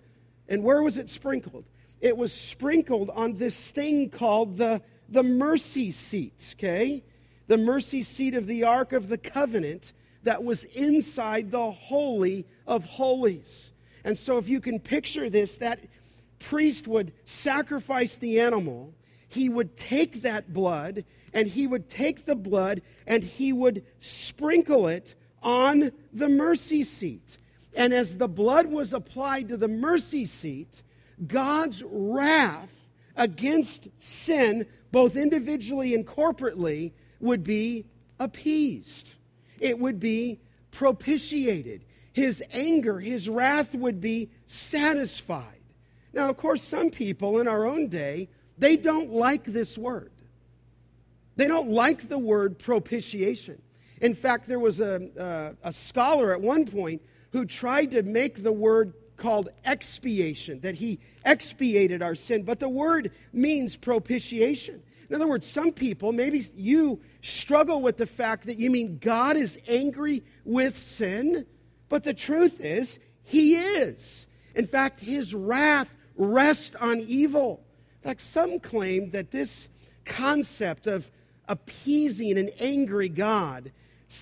[0.49, 1.65] And where was it sprinkled?
[2.01, 7.03] It was sprinkled on this thing called the, the mercy seat, okay?
[7.47, 9.93] The mercy seat of the Ark of the Covenant
[10.25, 13.71] that was inside the Holy of Holies.
[14.05, 15.81] And so, if you can picture this, that
[16.39, 18.95] priest would sacrifice the animal,
[19.29, 24.87] he would take that blood, and he would take the blood and he would sprinkle
[24.87, 27.39] it on the mercy seat.
[27.75, 30.83] And as the blood was applied to the mercy seat,
[31.27, 32.71] God's wrath
[33.17, 37.85] against sin, both individually and corporately, would be
[38.21, 39.15] appeased.
[39.65, 45.61] It would be propitiated his anger, his wrath would be satisfied.
[46.13, 50.13] Now, of course, some people in our own day, they don't like this word.
[51.35, 53.61] They don't like the word propitiation.
[54.01, 58.45] In fact, there was a, a, a scholar at one point who tried to make
[58.45, 64.85] the word called expiation, that he expiated our sin, but the word means propitiation.
[65.15, 69.37] In other words, some people, maybe you struggle with the fact that you mean God
[69.37, 71.47] is angry with sin.
[71.89, 74.27] But the truth is, he is.
[74.57, 77.65] In fact, his wrath rests on evil.
[78.03, 79.69] In fact, some claim that this
[80.05, 81.13] concept of
[81.47, 83.71] appeasing an angry God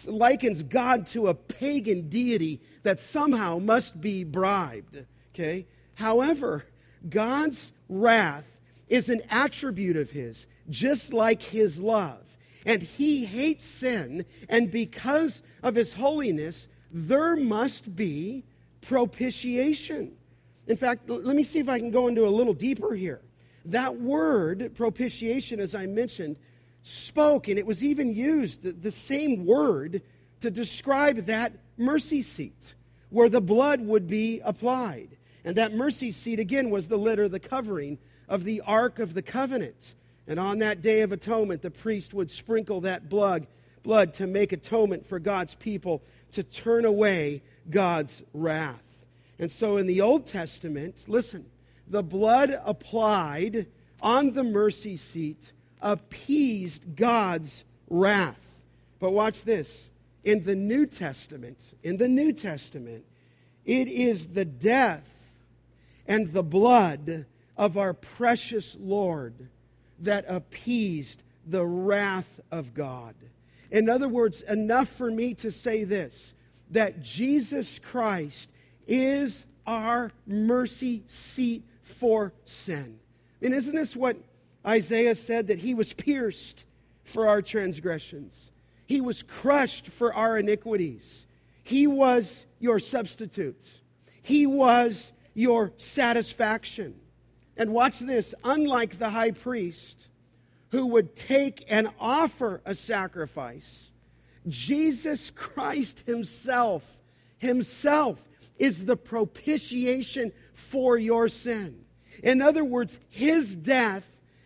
[0.06, 5.06] likens God to a pagan deity that somehow must be bribed.
[5.34, 5.66] Okay?
[5.94, 6.66] However,
[7.08, 8.58] God's wrath
[8.90, 12.22] is an attribute of his, just like his love.
[12.64, 18.44] And he hates sin, and because of his holiness, there must be
[18.82, 20.12] propitiation.
[20.66, 23.20] In fact, let me see if I can go into a little deeper here.
[23.64, 26.36] That word, propitiation, as I mentioned,
[26.82, 30.02] spoke, and it was even used, the, the same word,
[30.40, 32.74] to describe that mercy seat
[33.10, 35.16] where the blood would be applied.
[35.44, 37.98] And that mercy seat, again, was the litter, the covering
[38.28, 39.94] of the Ark of the Covenant.
[40.32, 43.46] And on that day of atonement, the priest would sprinkle that blood,
[43.82, 49.04] blood to make atonement for God's people to turn away God's wrath.
[49.38, 51.44] And so in the Old Testament, listen,
[51.86, 53.66] the blood applied
[54.00, 55.52] on the mercy seat
[55.82, 58.62] appeased God's wrath.
[59.00, 59.90] But watch this.
[60.24, 63.04] In the New Testament, in the New Testament,
[63.66, 65.04] it is the death
[66.08, 69.50] and the blood of our precious Lord
[70.02, 73.14] that appeased the wrath of God.
[73.70, 76.34] In other words, enough for me to say this
[76.70, 78.50] that Jesus Christ
[78.86, 82.98] is our mercy seat for sin.
[83.42, 84.16] And isn't this what
[84.66, 85.48] Isaiah said?
[85.48, 86.64] That he was pierced
[87.04, 88.52] for our transgressions,
[88.86, 91.26] he was crushed for our iniquities.
[91.64, 93.62] He was your substitute,
[94.22, 96.94] he was your satisfaction.
[97.56, 100.08] And watch this unlike the high priest
[100.70, 103.90] who would take and offer a sacrifice,
[104.48, 106.82] Jesus Christ Himself,
[107.38, 108.26] Himself
[108.58, 111.84] is the propitiation for your sin.
[112.22, 114.04] In other words, His death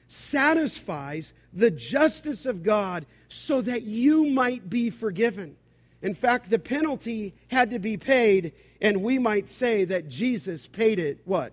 [0.09, 5.57] satisfies the justice of God so that you might be forgiven.
[6.03, 10.99] In fact, the penalty had to be paid, and we might say that Jesus paid
[10.99, 11.53] it what?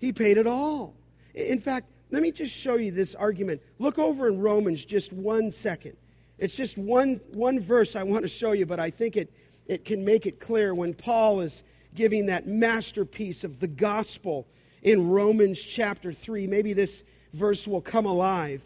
[0.00, 0.94] He paid it all.
[1.34, 3.60] In fact, let me just show you this argument.
[3.78, 5.96] Look over in Romans just one second.
[6.38, 9.30] It's just one, one verse I want to show you, but I think it,
[9.66, 11.62] it can make it clear when Paul is
[11.94, 14.48] giving that masterpiece of the gospel
[14.82, 16.46] in Romans chapter 3.
[16.46, 18.62] Maybe this verse will come alive.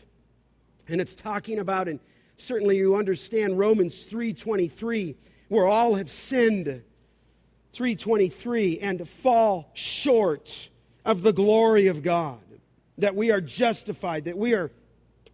[0.86, 1.98] And it's talking about, and
[2.36, 5.16] certainly you understand Romans 3.23,
[5.48, 6.82] where all have sinned.
[7.72, 10.68] 3.23, and fall short
[11.04, 12.40] of the glory of God
[12.98, 14.70] that we are justified, that we are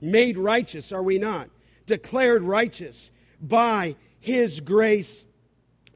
[0.00, 1.50] made righteous, are we not?
[1.86, 3.10] Declared righteous
[3.40, 5.24] by His grace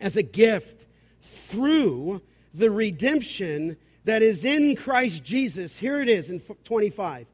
[0.00, 0.86] as a gift
[1.22, 2.20] through
[2.52, 5.76] the redemption that is in Christ Jesus.
[5.76, 7.26] Here it is in 25.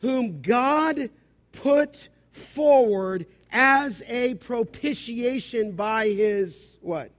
[0.00, 1.10] Whom God
[1.52, 7.10] put forward as a propitiation by his what?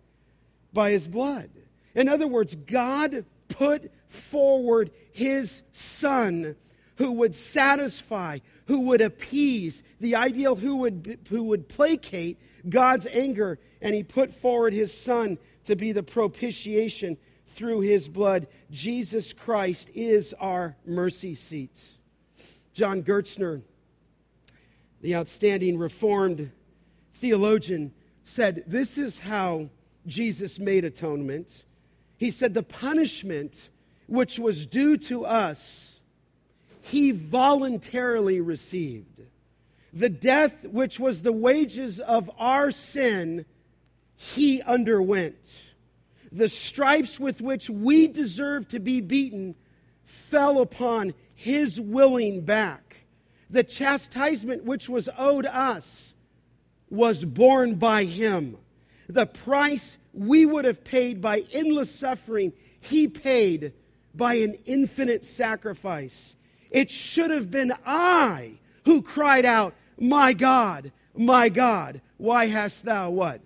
[0.73, 1.49] By his blood.
[1.95, 6.55] In other words, God put forward his son
[6.97, 13.59] who would satisfy, who would appease, the ideal who would, who would placate God's anger.
[13.81, 18.47] And he put forward his son to be the propitiation through his blood.
[18.71, 21.97] Jesus Christ is our mercy seats.
[22.73, 23.61] John Gerstner,
[25.01, 26.51] the outstanding Reformed
[27.13, 27.93] theologian,
[28.23, 29.69] said, This is how
[30.05, 31.65] Jesus made atonement.
[32.17, 33.69] He said, The punishment
[34.07, 35.99] which was due to us,
[36.81, 39.21] he voluntarily received.
[39.93, 43.45] The death which was the wages of our sin,
[44.15, 45.35] he underwent.
[46.31, 49.55] The stripes with which we deserve to be beaten
[50.03, 52.97] fell upon his willing back.
[53.49, 56.15] The chastisement which was owed us
[56.89, 58.57] was borne by him.
[59.07, 63.73] The price we would have paid by endless suffering, he paid
[64.17, 66.35] by an infinite sacrifice.
[66.71, 73.09] It should have been I who cried out, My God, my God, why hast thou
[73.09, 73.41] what?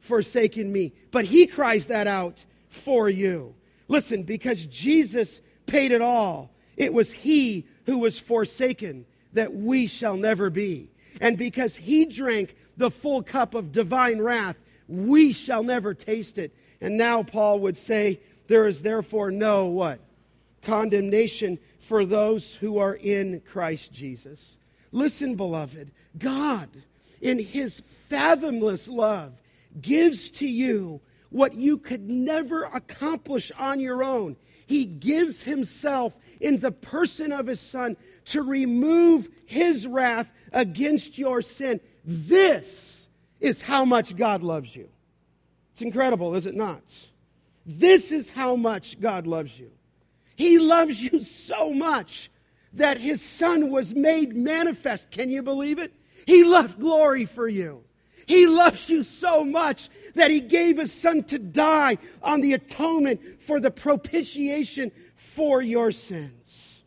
[0.00, 0.92] Forsaken me.
[1.10, 3.54] But he cries that out for you.
[3.88, 10.16] Listen, because Jesus paid it all, it was he who was forsaken that we shall
[10.16, 10.90] never be.
[11.20, 14.58] And because he drank the full cup of divine wrath,
[14.88, 16.54] we shall never taste it.
[16.80, 20.00] And now Paul would say, There is therefore no what?
[20.62, 24.56] Condemnation for those who are in Christ Jesus.
[24.92, 26.68] Listen, beloved, God,
[27.20, 29.40] in his fathomless love,
[29.80, 31.00] gives to you
[31.30, 34.36] what you could never accomplish on your own.
[34.66, 37.96] He gives himself in the person of his son
[38.26, 41.80] to remove his wrath against your sin.
[42.04, 43.08] This
[43.40, 44.88] is how much God loves you.
[45.72, 46.82] It's incredible, is it not?
[47.64, 49.70] This is how much God loves you.
[50.36, 52.30] He loves you so much
[52.74, 55.10] that his son was made manifest.
[55.10, 55.92] Can you believe it?
[56.26, 57.82] He left glory for you.
[58.26, 63.40] He loves you so much that he gave his son to die on the atonement
[63.40, 66.82] for the propitiation for your sins.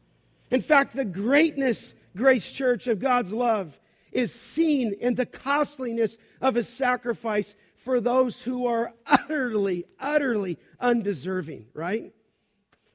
[0.52, 3.80] In fact, the greatness, Grace Church, of God's love
[4.12, 11.68] is seen in the costliness of his sacrifice for those who are utterly, utterly undeserving,
[11.74, 12.14] right?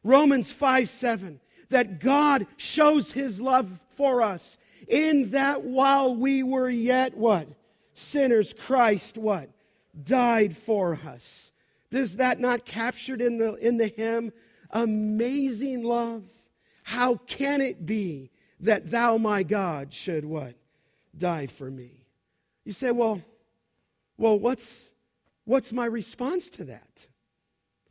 [0.04, 1.40] Romans 5 7,
[1.70, 7.48] that God shows his love for us in that while we were yet what?
[7.94, 9.50] Sinners, Christ what?
[10.02, 11.50] Died for us.
[11.90, 14.32] Is that not captured in the, in the hymn?
[14.70, 16.24] Amazing love.
[16.82, 18.30] How can it be
[18.60, 20.54] that thou, my God, should what?
[21.16, 22.04] Die for me.
[22.64, 23.22] You say, well,
[24.18, 24.90] well, what's,
[25.44, 27.06] what's my response to that?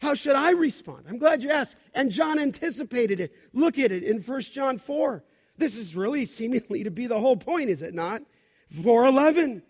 [0.04, 1.06] How should I respond?
[1.08, 1.78] I'm glad you asked.
[1.94, 3.34] And John anticipated it.
[3.54, 5.24] Look at it in 1 John 4.
[5.58, 8.22] This is really seemingly to be the whole point, is it not?
[8.70, 9.64] 411.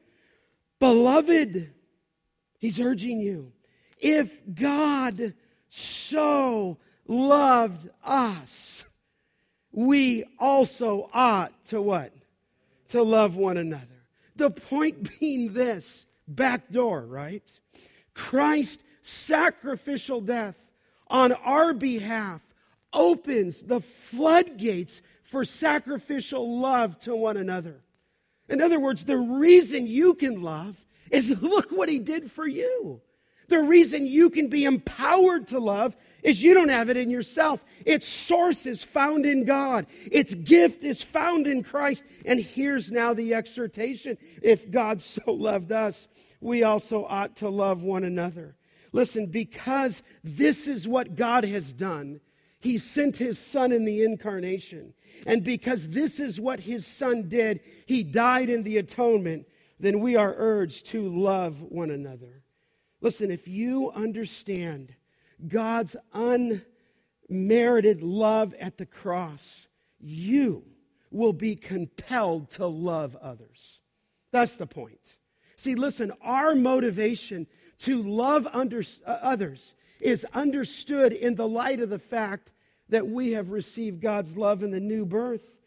[0.80, 1.72] Beloved,
[2.58, 3.52] He's urging you.
[4.00, 5.36] If God
[5.70, 8.86] so loved us,
[9.72, 12.12] we also ought to what?
[12.88, 13.86] To love one another.
[14.36, 17.48] The point being this back door, right?
[18.16, 20.58] Christ's sacrificial death
[21.08, 22.42] on our behalf
[22.92, 27.82] opens the floodgates for sacrificial love to one another.
[28.50, 30.78] In other words, the reason you can love
[31.12, 33.02] is look what he did for you.
[33.50, 37.64] The reason you can be empowered to love is you don't have it in yourself.
[37.86, 39.86] Its source is found in God.
[40.12, 42.06] Its gift is found in Christ.
[42.26, 44.18] And here's now the exhortation.
[44.42, 46.08] If God so loved us,
[46.40, 48.56] we also ought to love one another.
[48.94, 52.22] Listen, because this is what God has done,
[52.60, 54.94] He sent His Son in the incarnation.
[55.26, 59.48] And because this is what His Son did, He died in the atonement,
[59.80, 62.44] then we are urged to love one another.
[63.02, 64.96] Listen, if you understand
[65.46, 65.96] God's
[67.28, 69.68] unmerited love at the cross,
[70.00, 70.64] you
[71.12, 73.82] will be compelled to love others.
[74.32, 75.18] That's the point.
[75.56, 77.48] See, listen, our motivation
[77.80, 82.52] to love under, uh, others is understood in the light of the fact
[82.90, 85.58] that we have received God's love in the new birth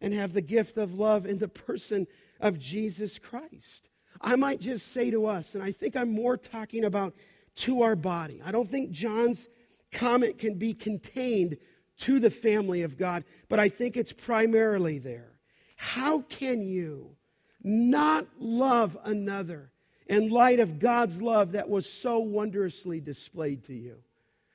[0.00, 2.06] and have the gift of love in the person
[2.40, 3.88] of Jesus Christ.
[4.20, 7.14] I might just say to us, and I think I'm more talking about
[7.56, 8.42] to our body.
[8.44, 9.48] I don't think John's
[9.92, 11.56] comment can be contained
[11.98, 15.32] to the family of God, but I think it's primarily there.
[15.76, 17.16] How can you
[17.62, 19.72] not love another
[20.06, 23.98] in light of God's love that was so wondrously displayed to you?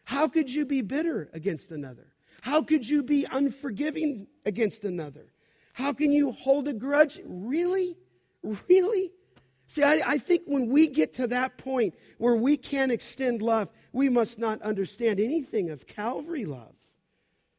[0.05, 2.07] How could you be bitter against another?
[2.41, 5.31] How could you be unforgiving against another?
[5.73, 7.19] How can you hold a grudge?
[7.25, 7.97] Really?
[8.43, 9.11] Really?
[9.67, 13.69] See, I, I, think when we get to that point where we can't extend love,
[13.93, 16.75] we must not understand anything of Calvary love.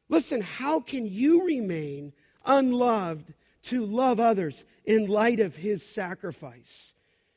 [0.09, 2.13] Listen, how can you remain
[2.45, 3.33] unloved
[3.63, 6.92] to love others in light of his sacrifice?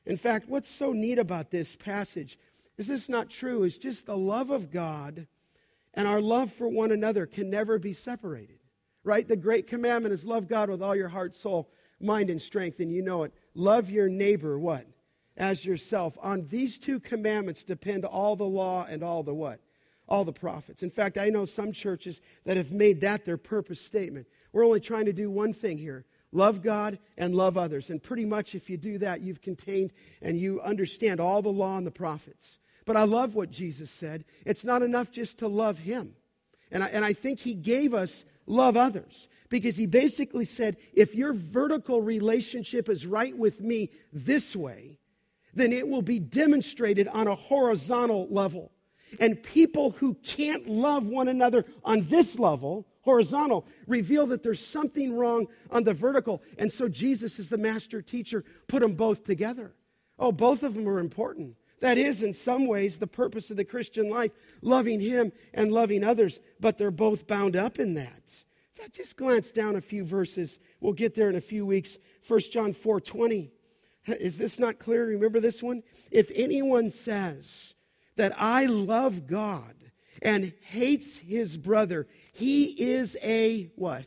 [0.07, 2.39] In fact, what's so neat about this passage
[2.79, 3.65] is this not true?
[3.65, 5.27] It's just the love of God
[5.95, 8.59] and our love for one another can never be separated.
[9.03, 9.27] Right?
[9.27, 12.93] The great commandment is love God with all your heart, soul, mind, and strength, and
[12.93, 13.33] you know it.
[13.55, 14.87] Love your neighbor, what?
[15.37, 16.19] As yourself.
[16.21, 19.61] On these two commandments depend all the law and all the what?
[20.09, 20.83] All the prophets.
[20.83, 24.27] In fact, I know some churches that have made that their purpose statement.
[24.53, 27.91] We're only trying to do one thing here love God and love others.
[27.91, 31.77] And pretty much, if you do that, you've contained and you understand all the law
[31.77, 32.59] and the prophets.
[32.85, 34.25] But I love what Jesus said.
[34.45, 36.15] It's not enough just to love Him.
[36.71, 41.15] And I, and I think He gave us love others because He basically said, if
[41.15, 44.99] your vertical relationship is right with me this way,
[45.55, 48.71] then it will be demonstrated on a horizontal level.
[49.21, 55.15] And people who can't love one another on this level horizontal, reveal that there's something
[55.15, 56.43] wrong on the vertical.
[56.59, 59.73] And so Jesus, is the master teacher, put them both together.
[60.19, 61.57] Oh, both of them are important.
[61.81, 66.03] That is, in some ways, the purpose of the Christian life, loving Him and loving
[66.03, 68.45] others, but they're both bound up in that.
[68.75, 70.59] In fact, just glance down a few verses.
[70.81, 71.99] We'll get there in a few weeks.
[72.27, 73.53] 1 John 4 20.
[74.09, 75.07] Is this not clear?
[75.07, 75.83] Remember this one?
[76.11, 77.75] If anyone says
[78.17, 79.76] that I love God
[80.27, 84.07] and hates his brother, he is a what?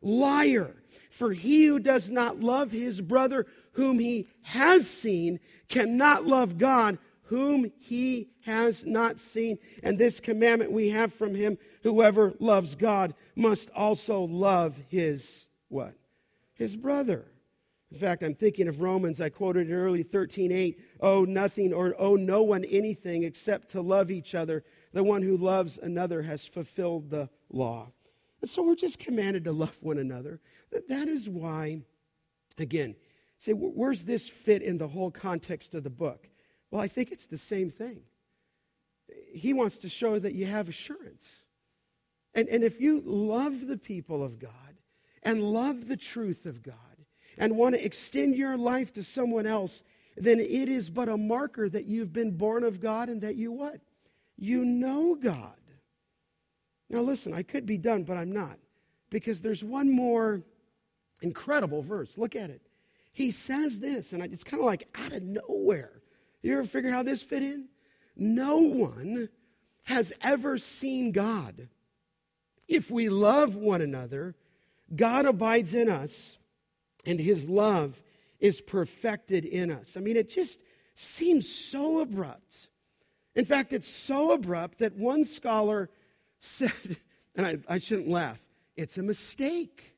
[0.00, 0.74] Liar.
[1.10, 6.96] For he who does not love his brother whom he has seen cannot love God
[7.24, 9.58] whom he has not seen.
[9.82, 15.92] And this commandment we have from him whoever loves God must also love his what?
[16.54, 17.26] His brother.
[17.92, 19.20] In fact, I'm thinking of Romans.
[19.20, 20.78] I quoted it early, 13:8.
[21.00, 24.64] Owe nothing or owe no one anything except to love each other.
[24.92, 27.92] The one who loves another has fulfilled the law.
[28.40, 30.40] And so we're just commanded to love one another.
[30.88, 31.82] That is why,
[32.56, 32.94] again,
[33.38, 36.28] say, where's this fit in the whole context of the book?
[36.70, 38.02] Well, I think it's the same thing.
[39.32, 41.40] He wants to show that you have assurance.
[42.34, 44.52] And, and if you love the people of God
[45.22, 46.74] and love the truth of God
[47.36, 49.82] and want to extend your life to someone else,
[50.16, 53.50] then it is but a marker that you've been born of God and that you
[53.50, 53.80] what?
[54.38, 55.52] You know God.
[56.88, 58.58] Now, listen, I could be done, but I'm not.
[59.10, 60.42] Because there's one more
[61.20, 62.16] incredible verse.
[62.16, 62.62] Look at it.
[63.12, 66.02] He says this, and it's kind of like out of nowhere.
[66.40, 67.66] You ever figure how this fit in?
[68.16, 69.28] No one
[69.84, 71.68] has ever seen God.
[72.68, 74.36] If we love one another,
[74.94, 76.38] God abides in us,
[77.04, 78.02] and his love
[78.38, 79.96] is perfected in us.
[79.96, 80.60] I mean, it just
[80.94, 82.68] seems so abrupt.
[83.38, 85.90] In fact, it's so abrupt that one scholar
[86.40, 86.72] said,
[87.36, 88.42] and I, I shouldn't laugh,
[88.76, 89.94] it's a mistake.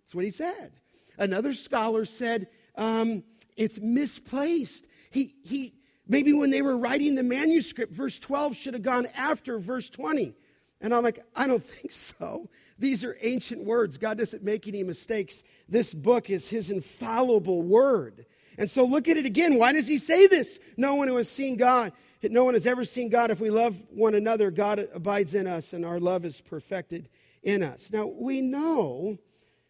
[0.00, 0.72] That's what he said.
[1.18, 3.22] Another scholar said, um,
[3.56, 4.88] it's misplaced.
[5.10, 5.74] He, he,
[6.08, 10.34] maybe when they were writing the manuscript, verse 12 should have gone after verse 20.
[10.80, 12.50] And I'm like, I don't think so.
[12.76, 13.98] These are ancient words.
[13.98, 15.44] God doesn't make any mistakes.
[15.68, 18.26] This book is his infallible word.
[18.58, 19.56] And so look at it again.
[19.58, 20.58] Why does he say this?
[20.76, 21.92] No one who has seen God,
[22.22, 23.30] no one has ever seen God.
[23.30, 27.08] If we love one another, God abides in us and our love is perfected
[27.42, 27.90] in us.
[27.92, 29.18] Now, we know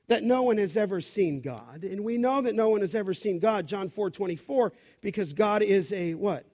[0.08, 1.84] that no one has ever seen God.
[1.84, 5.62] And we know that no one has ever seen God, John 4 24, because God
[5.62, 6.46] is a what?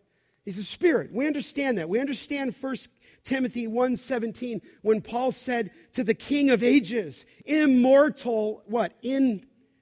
[0.45, 1.13] He's a spirit.
[1.13, 1.89] We understand that.
[1.89, 2.77] We understand 1
[3.23, 8.93] Timothy 1:17 when Paul said to the king of ages, immortal, what?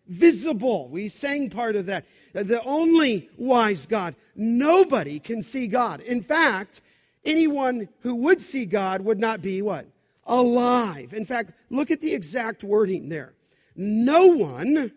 [0.09, 0.89] Invisible.
[0.89, 2.05] We sang part of that.
[2.33, 4.15] The only wise God.
[4.35, 6.01] Nobody can see God.
[6.01, 6.83] In fact,
[7.25, 9.87] anyone who would see God would not be what?
[10.25, 11.15] Alive.
[11.15, 13.35] In fact, look at the exact wording there.
[13.75, 14.93] No one,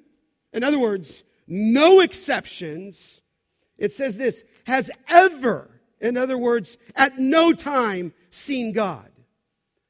[0.54, 3.22] in other words, no exceptions,
[3.78, 5.70] it says this, has ever,
[6.02, 9.12] in other words, at no time seen God.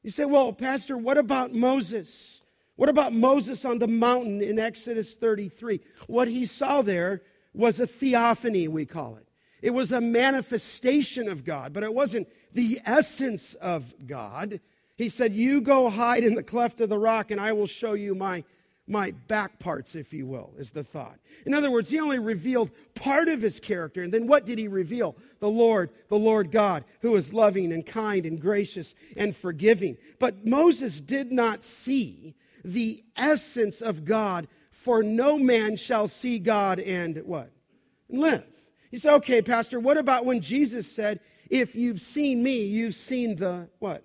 [0.02, 2.42] You say, well, Pastor, what about Moses?
[2.76, 5.80] What about Moses on the mountain in Exodus 33?
[6.06, 7.22] What he saw there
[7.54, 9.26] was a theophany, we call it.
[9.62, 14.60] It was a manifestation of God, but it wasn't the essence of God.
[14.96, 17.94] He said, You go hide in the cleft of the rock, and I will show
[17.94, 18.44] you my
[18.88, 21.18] my back parts, if you will, is the thought.
[21.44, 24.02] In other words, he only revealed part of his character.
[24.02, 25.16] And then what did he reveal?
[25.40, 29.96] The Lord, the Lord God, who is loving and kind and gracious and forgiving.
[30.18, 32.34] But Moses did not see
[32.66, 37.50] the essence of God, for no man shall see God and what?
[38.08, 38.44] live.
[38.90, 43.36] You say, okay, Pastor, what about when Jesus said, if you've seen me, you've seen
[43.36, 44.04] the what?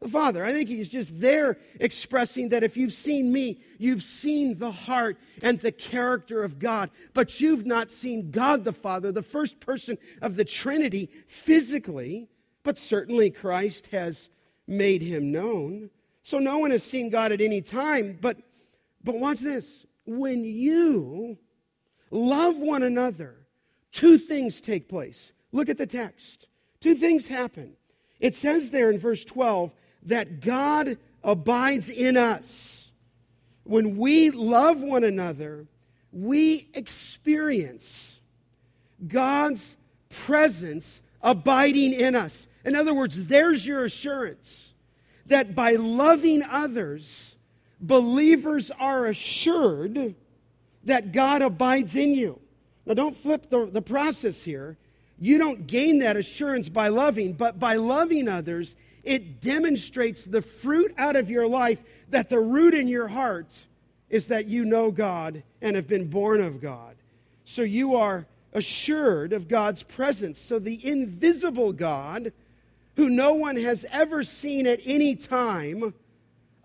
[0.00, 0.44] the Father.
[0.44, 5.18] I think he's just there expressing that if you've seen me, you've seen the heart
[5.42, 9.98] and the character of God, but you've not seen God the Father, the first person
[10.22, 12.28] of the Trinity, physically,
[12.62, 14.30] but certainly Christ has
[14.66, 15.90] made him known.
[16.22, 18.36] So no one has seen God at any time, but
[19.02, 19.86] but watch this.
[20.04, 21.38] When you
[22.10, 23.36] love one another,
[23.92, 25.32] two things take place.
[25.52, 26.48] Look at the text.
[26.80, 27.74] Two things happen.
[28.18, 29.72] It says there in verse 12,
[30.04, 32.90] that God abides in us.
[33.64, 35.66] When we love one another,
[36.12, 38.20] we experience
[39.06, 39.76] God's
[40.08, 42.48] presence abiding in us.
[42.64, 44.69] In other words, there's your assurance
[45.30, 47.36] that by loving others,
[47.80, 50.14] believers are assured
[50.84, 52.40] that God abides in you.
[52.84, 54.76] Now, don't flip the, the process here.
[55.18, 60.94] You don't gain that assurance by loving, but by loving others, it demonstrates the fruit
[60.98, 63.66] out of your life that the root in your heart
[64.08, 66.96] is that you know God and have been born of God.
[67.44, 70.40] So you are assured of God's presence.
[70.40, 72.32] So the invisible God,
[72.96, 75.94] who no one has ever seen at any time,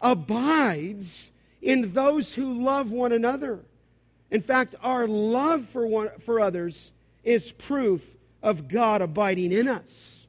[0.01, 3.65] abides in those who love one another.
[4.32, 6.91] In fact, our love for, one, for others
[7.23, 10.28] is proof of God abiding in us.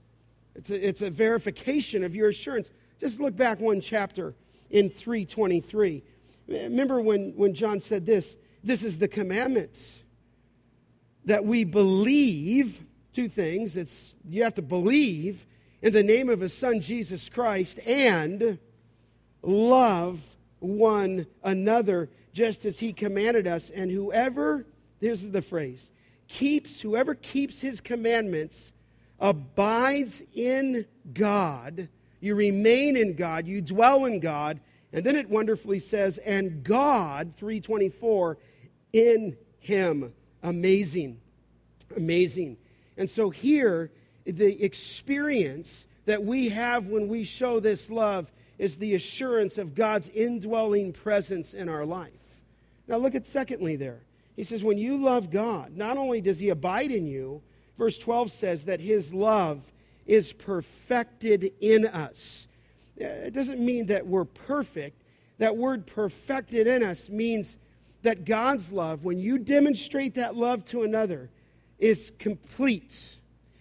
[0.54, 2.70] It's a, it's a verification of your assurance.
[2.98, 4.34] Just look back one chapter
[4.70, 6.02] in 323.
[6.48, 8.36] Remember when, when John said this?
[8.64, 10.02] This is the commandments
[11.24, 12.80] that we believe
[13.12, 13.76] two things.
[13.76, 15.46] It's you have to believe
[15.82, 18.58] in the name of his son Jesus Christ and
[19.42, 23.70] love one another just as he commanded us.
[23.70, 24.66] And whoever,
[25.00, 25.90] here's the phrase,
[26.28, 28.72] keeps, whoever keeps his commandments
[29.18, 31.88] abides in God,
[32.20, 34.60] you remain in God, you dwell in God,
[34.92, 38.38] and then it wonderfully says, and God, 324,
[38.92, 40.12] in him.
[40.42, 41.20] Amazing.
[41.96, 42.56] Amazing.
[42.96, 43.90] And so here,
[44.26, 50.08] the experience that we have when we show this love is the assurance of God's
[50.08, 52.10] indwelling presence in our life.
[52.88, 54.00] Now, look at secondly there.
[54.36, 57.42] He says, when you love God, not only does he abide in you,
[57.78, 59.60] Verse 12 says that his love
[60.06, 62.48] is perfected in us.
[62.96, 65.02] It doesn't mean that we're perfect.
[65.38, 67.58] That word perfected in us means
[68.02, 71.28] that God's love, when you demonstrate that love to another,
[71.78, 73.15] is complete.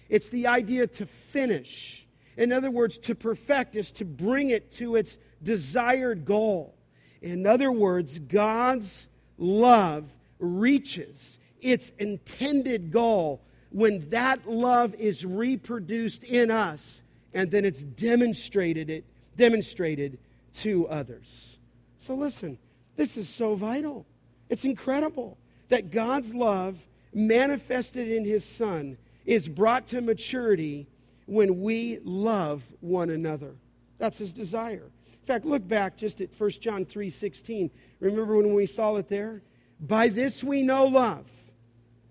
[0.09, 2.05] It's the idea to finish.
[2.37, 6.75] In other words, to perfect is to bring it to its desired goal.
[7.21, 10.05] In other words, God's love
[10.39, 13.41] reaches its intended goal
[13.71, 17.03] when that love is reproduced in us
[17.33, 20.17] and then it's demonstrated it demonstrated
[20.53, 21.57] to others.
[21.97, 22.57] So listen,
[22.95, 24.05] this is so vital.
[24.49, 25.37] It's incredible
[25.69, 26.77] that God's love
[27.13, 30.87] manifested in his son is brought to maturity
[31.25, 33.55] when we love one another.
[33.97, 34.91] That's his desire.
[35.07, 37.71] In fact, look back just at 1 John 3:16.
[37.99, 39.41] Remember when we saw it there?
[39.79, 41.27] By this we know love.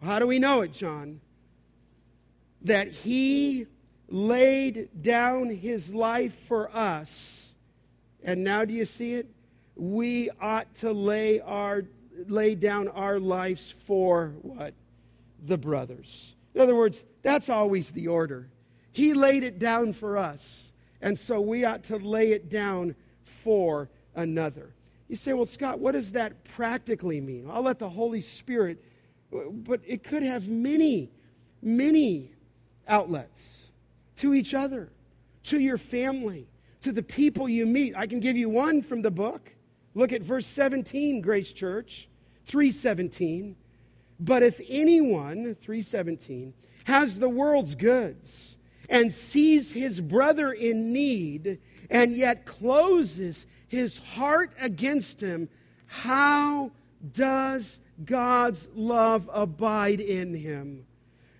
[0.03, 1.21] How do we know it, John?
[2.62, 3.67] That he
[4.09, 7.55] laid down his life for us.
[8.23, 9.29] And now do you see it?
[9.77, 11.85] We ought to lay our
[12.27, 14.75] lay down our lives for what?
[15.45, 16.35] The brothers.
[16.55, 18.49] In other words, that's always the order.
[18.93, 22.95] He laid it down for us, and so we ought to lay it down
[23.25, 24.75] for another.
[25.09, 27.49] You say, well, Scott, what does that practically mean?
[27.51, 28.83] I'll let the Holy Spirit,
[29.31, 31.11] but it could have many,
[31.61, 32.33] many
[32.87, 33.71] outlets
[34.17, 34.93] to each other,
[35.45, 36.47] to your family,
[36.83, 37.97] to the people you meet.
[37.97, 39.51] I can give you one from the book.
[39.95, 42.09] Look at verse 17, Grace Church,
[42.47, 43.57] 317.
[44.21, 46.55] But if anyone, 317,
[46.85, 48.57] has the world's goods,
[48.89, 51.59] and sees his brother in need
[51.91, 55.49] and yet closes his heart against him,
[55.87, 56.71] how
[57.12, 60.87] does God's love abide in him?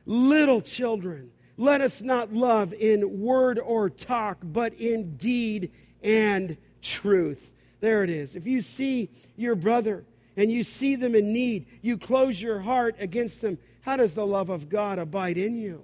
[0.07, 5.71] Little children, let us not love in word or talk, but in deed
[6.03, 7.51] and truth.
[7.81, 8.35] There it is.
[8.35, 10.05] If you see your brother
[10.37, 13.59] and you see them in need, you close your heart against them.
[13.83, 15.83] How does the love of God abide in you?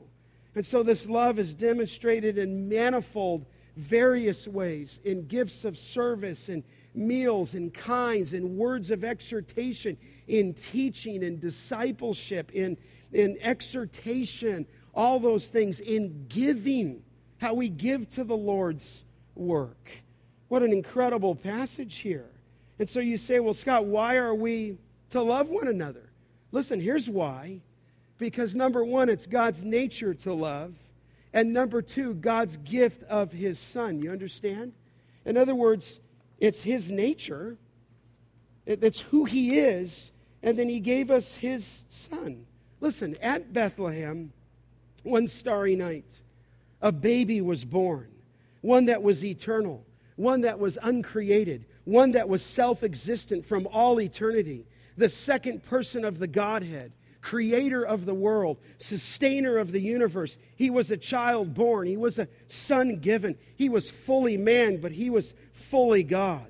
[0.55, 3.47] And so this love is demonstrated in manifold,
[3.77, 9.97] various ways in gifts of service and meals and kinds, in words of exhortation,
[10.27, 12.77] in teaching and discipleship, in,
[13.13, 17.03] in exhortation, all those things, in giving,
[17.39, 19.05] how we give to the Lord's
[19.37, 19.91] work.
[20.49, 22.30] What an incredible passage here.
[22.81, 24.79] And so you say, well, Scott, why are we
[25.11, 26.11] to love one another?
[26.51, 27.61] Listen, here's why
[28.17, 30.75] because number one, it's God's nature to love.
[31.33, 34.01] And number two, God's gift of his son.
[34.01, 34.75] You understand?
[35.25, 36.01] In other words,
[36.39, 37.57] it's his nature,
[38.67, 40.13] it's who he is,
[40.43, 42.47] and then he gave us his son.
[42.81, 44.33] Listen, at Bethlehem,
[45.03, 46.23] one starry night,
[46.83, 48.09] a baby was born,
[48.61, 54.01] one that was eternal, one that was uncreated, one that was self existent from all
[54.01, 54.67] eternity,
[54.97, 60.39] the second person of the Godhead creator of the world, sustainer of the universe.
[60.57, 63.37] He was a child born, he was a son given.
[63.57, 66.47] He was fully man, but he was fully God.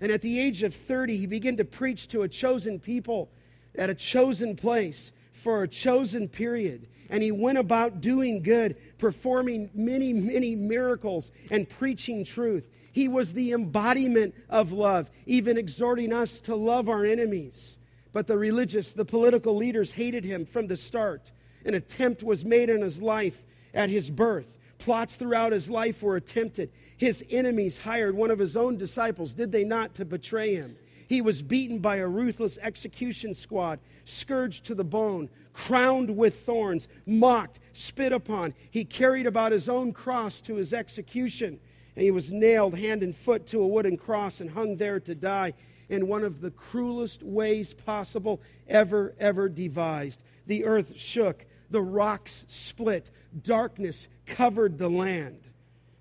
[0.00, 3.30] And at the age of 30, he began to preach to a chosen people
[3.76, 6.88] at a chosen place for a chosen period.
[7.08, 12.68] And he went about doing good, performing many, many miracles, and preaching truth.
[12.92, 17.78] He was the embodiment of love, even exhorting us to love our enemies.
[18.12, 21.32] But the religious, the political leaders hated him from the start.
[21.64, 24.58] An attempt was made on his life at his birth.
[24.78, 26.70] Plots throughout his life were attempted.
[26.96, 30.76] His enemies hired one of his own disciples, did they not, to betray him?
[31.08, 36.88] He was beaten by a ruthless execution squad, scourged to the bone, crowned with thorns,
[37.06, 38.54] mocked, spit upon.
[38.70, 41.60] He carried about his own cross to his execution,
[41.94, 45.14] and he was nailed hand and foot to a wooden cross and hung there to
[45.14, 45.52] die
[45.88, 50.22] in one of the cruelest ways possible ever, ever devised.
[50.46, 53.10] The earth shook, the rocks split,
[53.42, 55.40] darkness covered the land.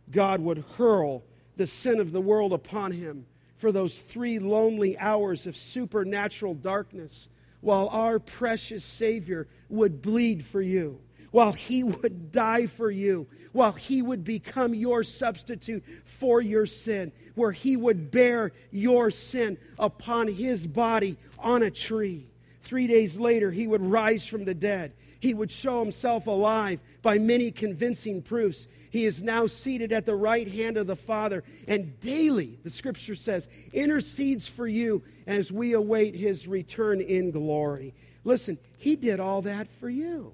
[0.10, 1.24] God would hurl
[1.58, 3.26] the sin of the world upon him
[3.56, 7.30] for those three lonely hours of supernatural darkness,
[7.60, 11.00] while our precious Savior would bleed for you
[11.32, 17.12] while he would die for you, while he would become your substitute for your sin,
[17.36, 22.28] where he would bear your sin upon his body on a tree.
[22.62, 24.94] Three days later, he would rise from the dead.
[25.20, 28.68] He would show himself alive by many convincing proofs.
[28.90, 33.16] He is now seated at the right hand of the Father, and daily, the scripture
[33.16, 37.94] says, intercedes for you as we await his return in glory.
[38.24, 40.34] Listen, he did all that for you.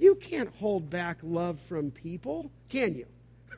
[0.00, 3.04] You can't hold back love from people, can you?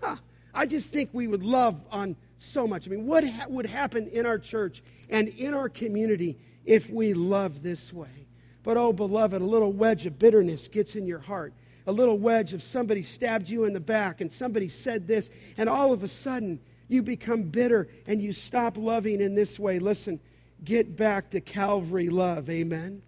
[0.00, 0.16] Huh.
[0.52, 2.88] I just think we would love on so much.
[2.88, 7.14] I mean, what ha- would happen in our church and in our community if we
[7.14, 8.26] love this way?
[8.64, 11.54] But oh, beloved, a little wedge of bitterness gets in your heart.
[11.86, 15.68] A little wedge of somebody stabbed you in the back and somebody said this, and
[15.68, 19.78] all of a sudden you become bitter and you stop loving in this way.
[19.78, 20.18] Listen,
[20.64, 22.50] get back to Calvary love.
[22.50, 23.00] Amen.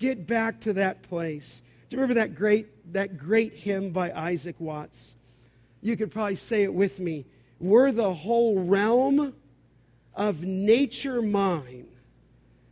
[0.00, 1.62] Get back to that place.
[1.88, 5.16] Do you remember that great that great hymn by Isaac Watts.
[5.80, 7.26] You could probably say it with me.
[7.60, 9.34] Were the whole realm
[10.14, 11.88] of nature mine,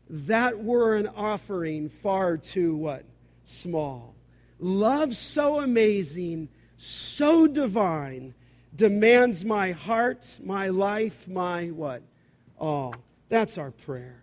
[0.08, 3.04] that were an offering far too what?
[3.44, 4.14] Small.
[4.58, 8.34] Love so amazing, so divine,
[8.74, 12.02] demands my heart, my life, my what?
[12.58, 12.94] All.
[13.28, 14.21] That's our prayer.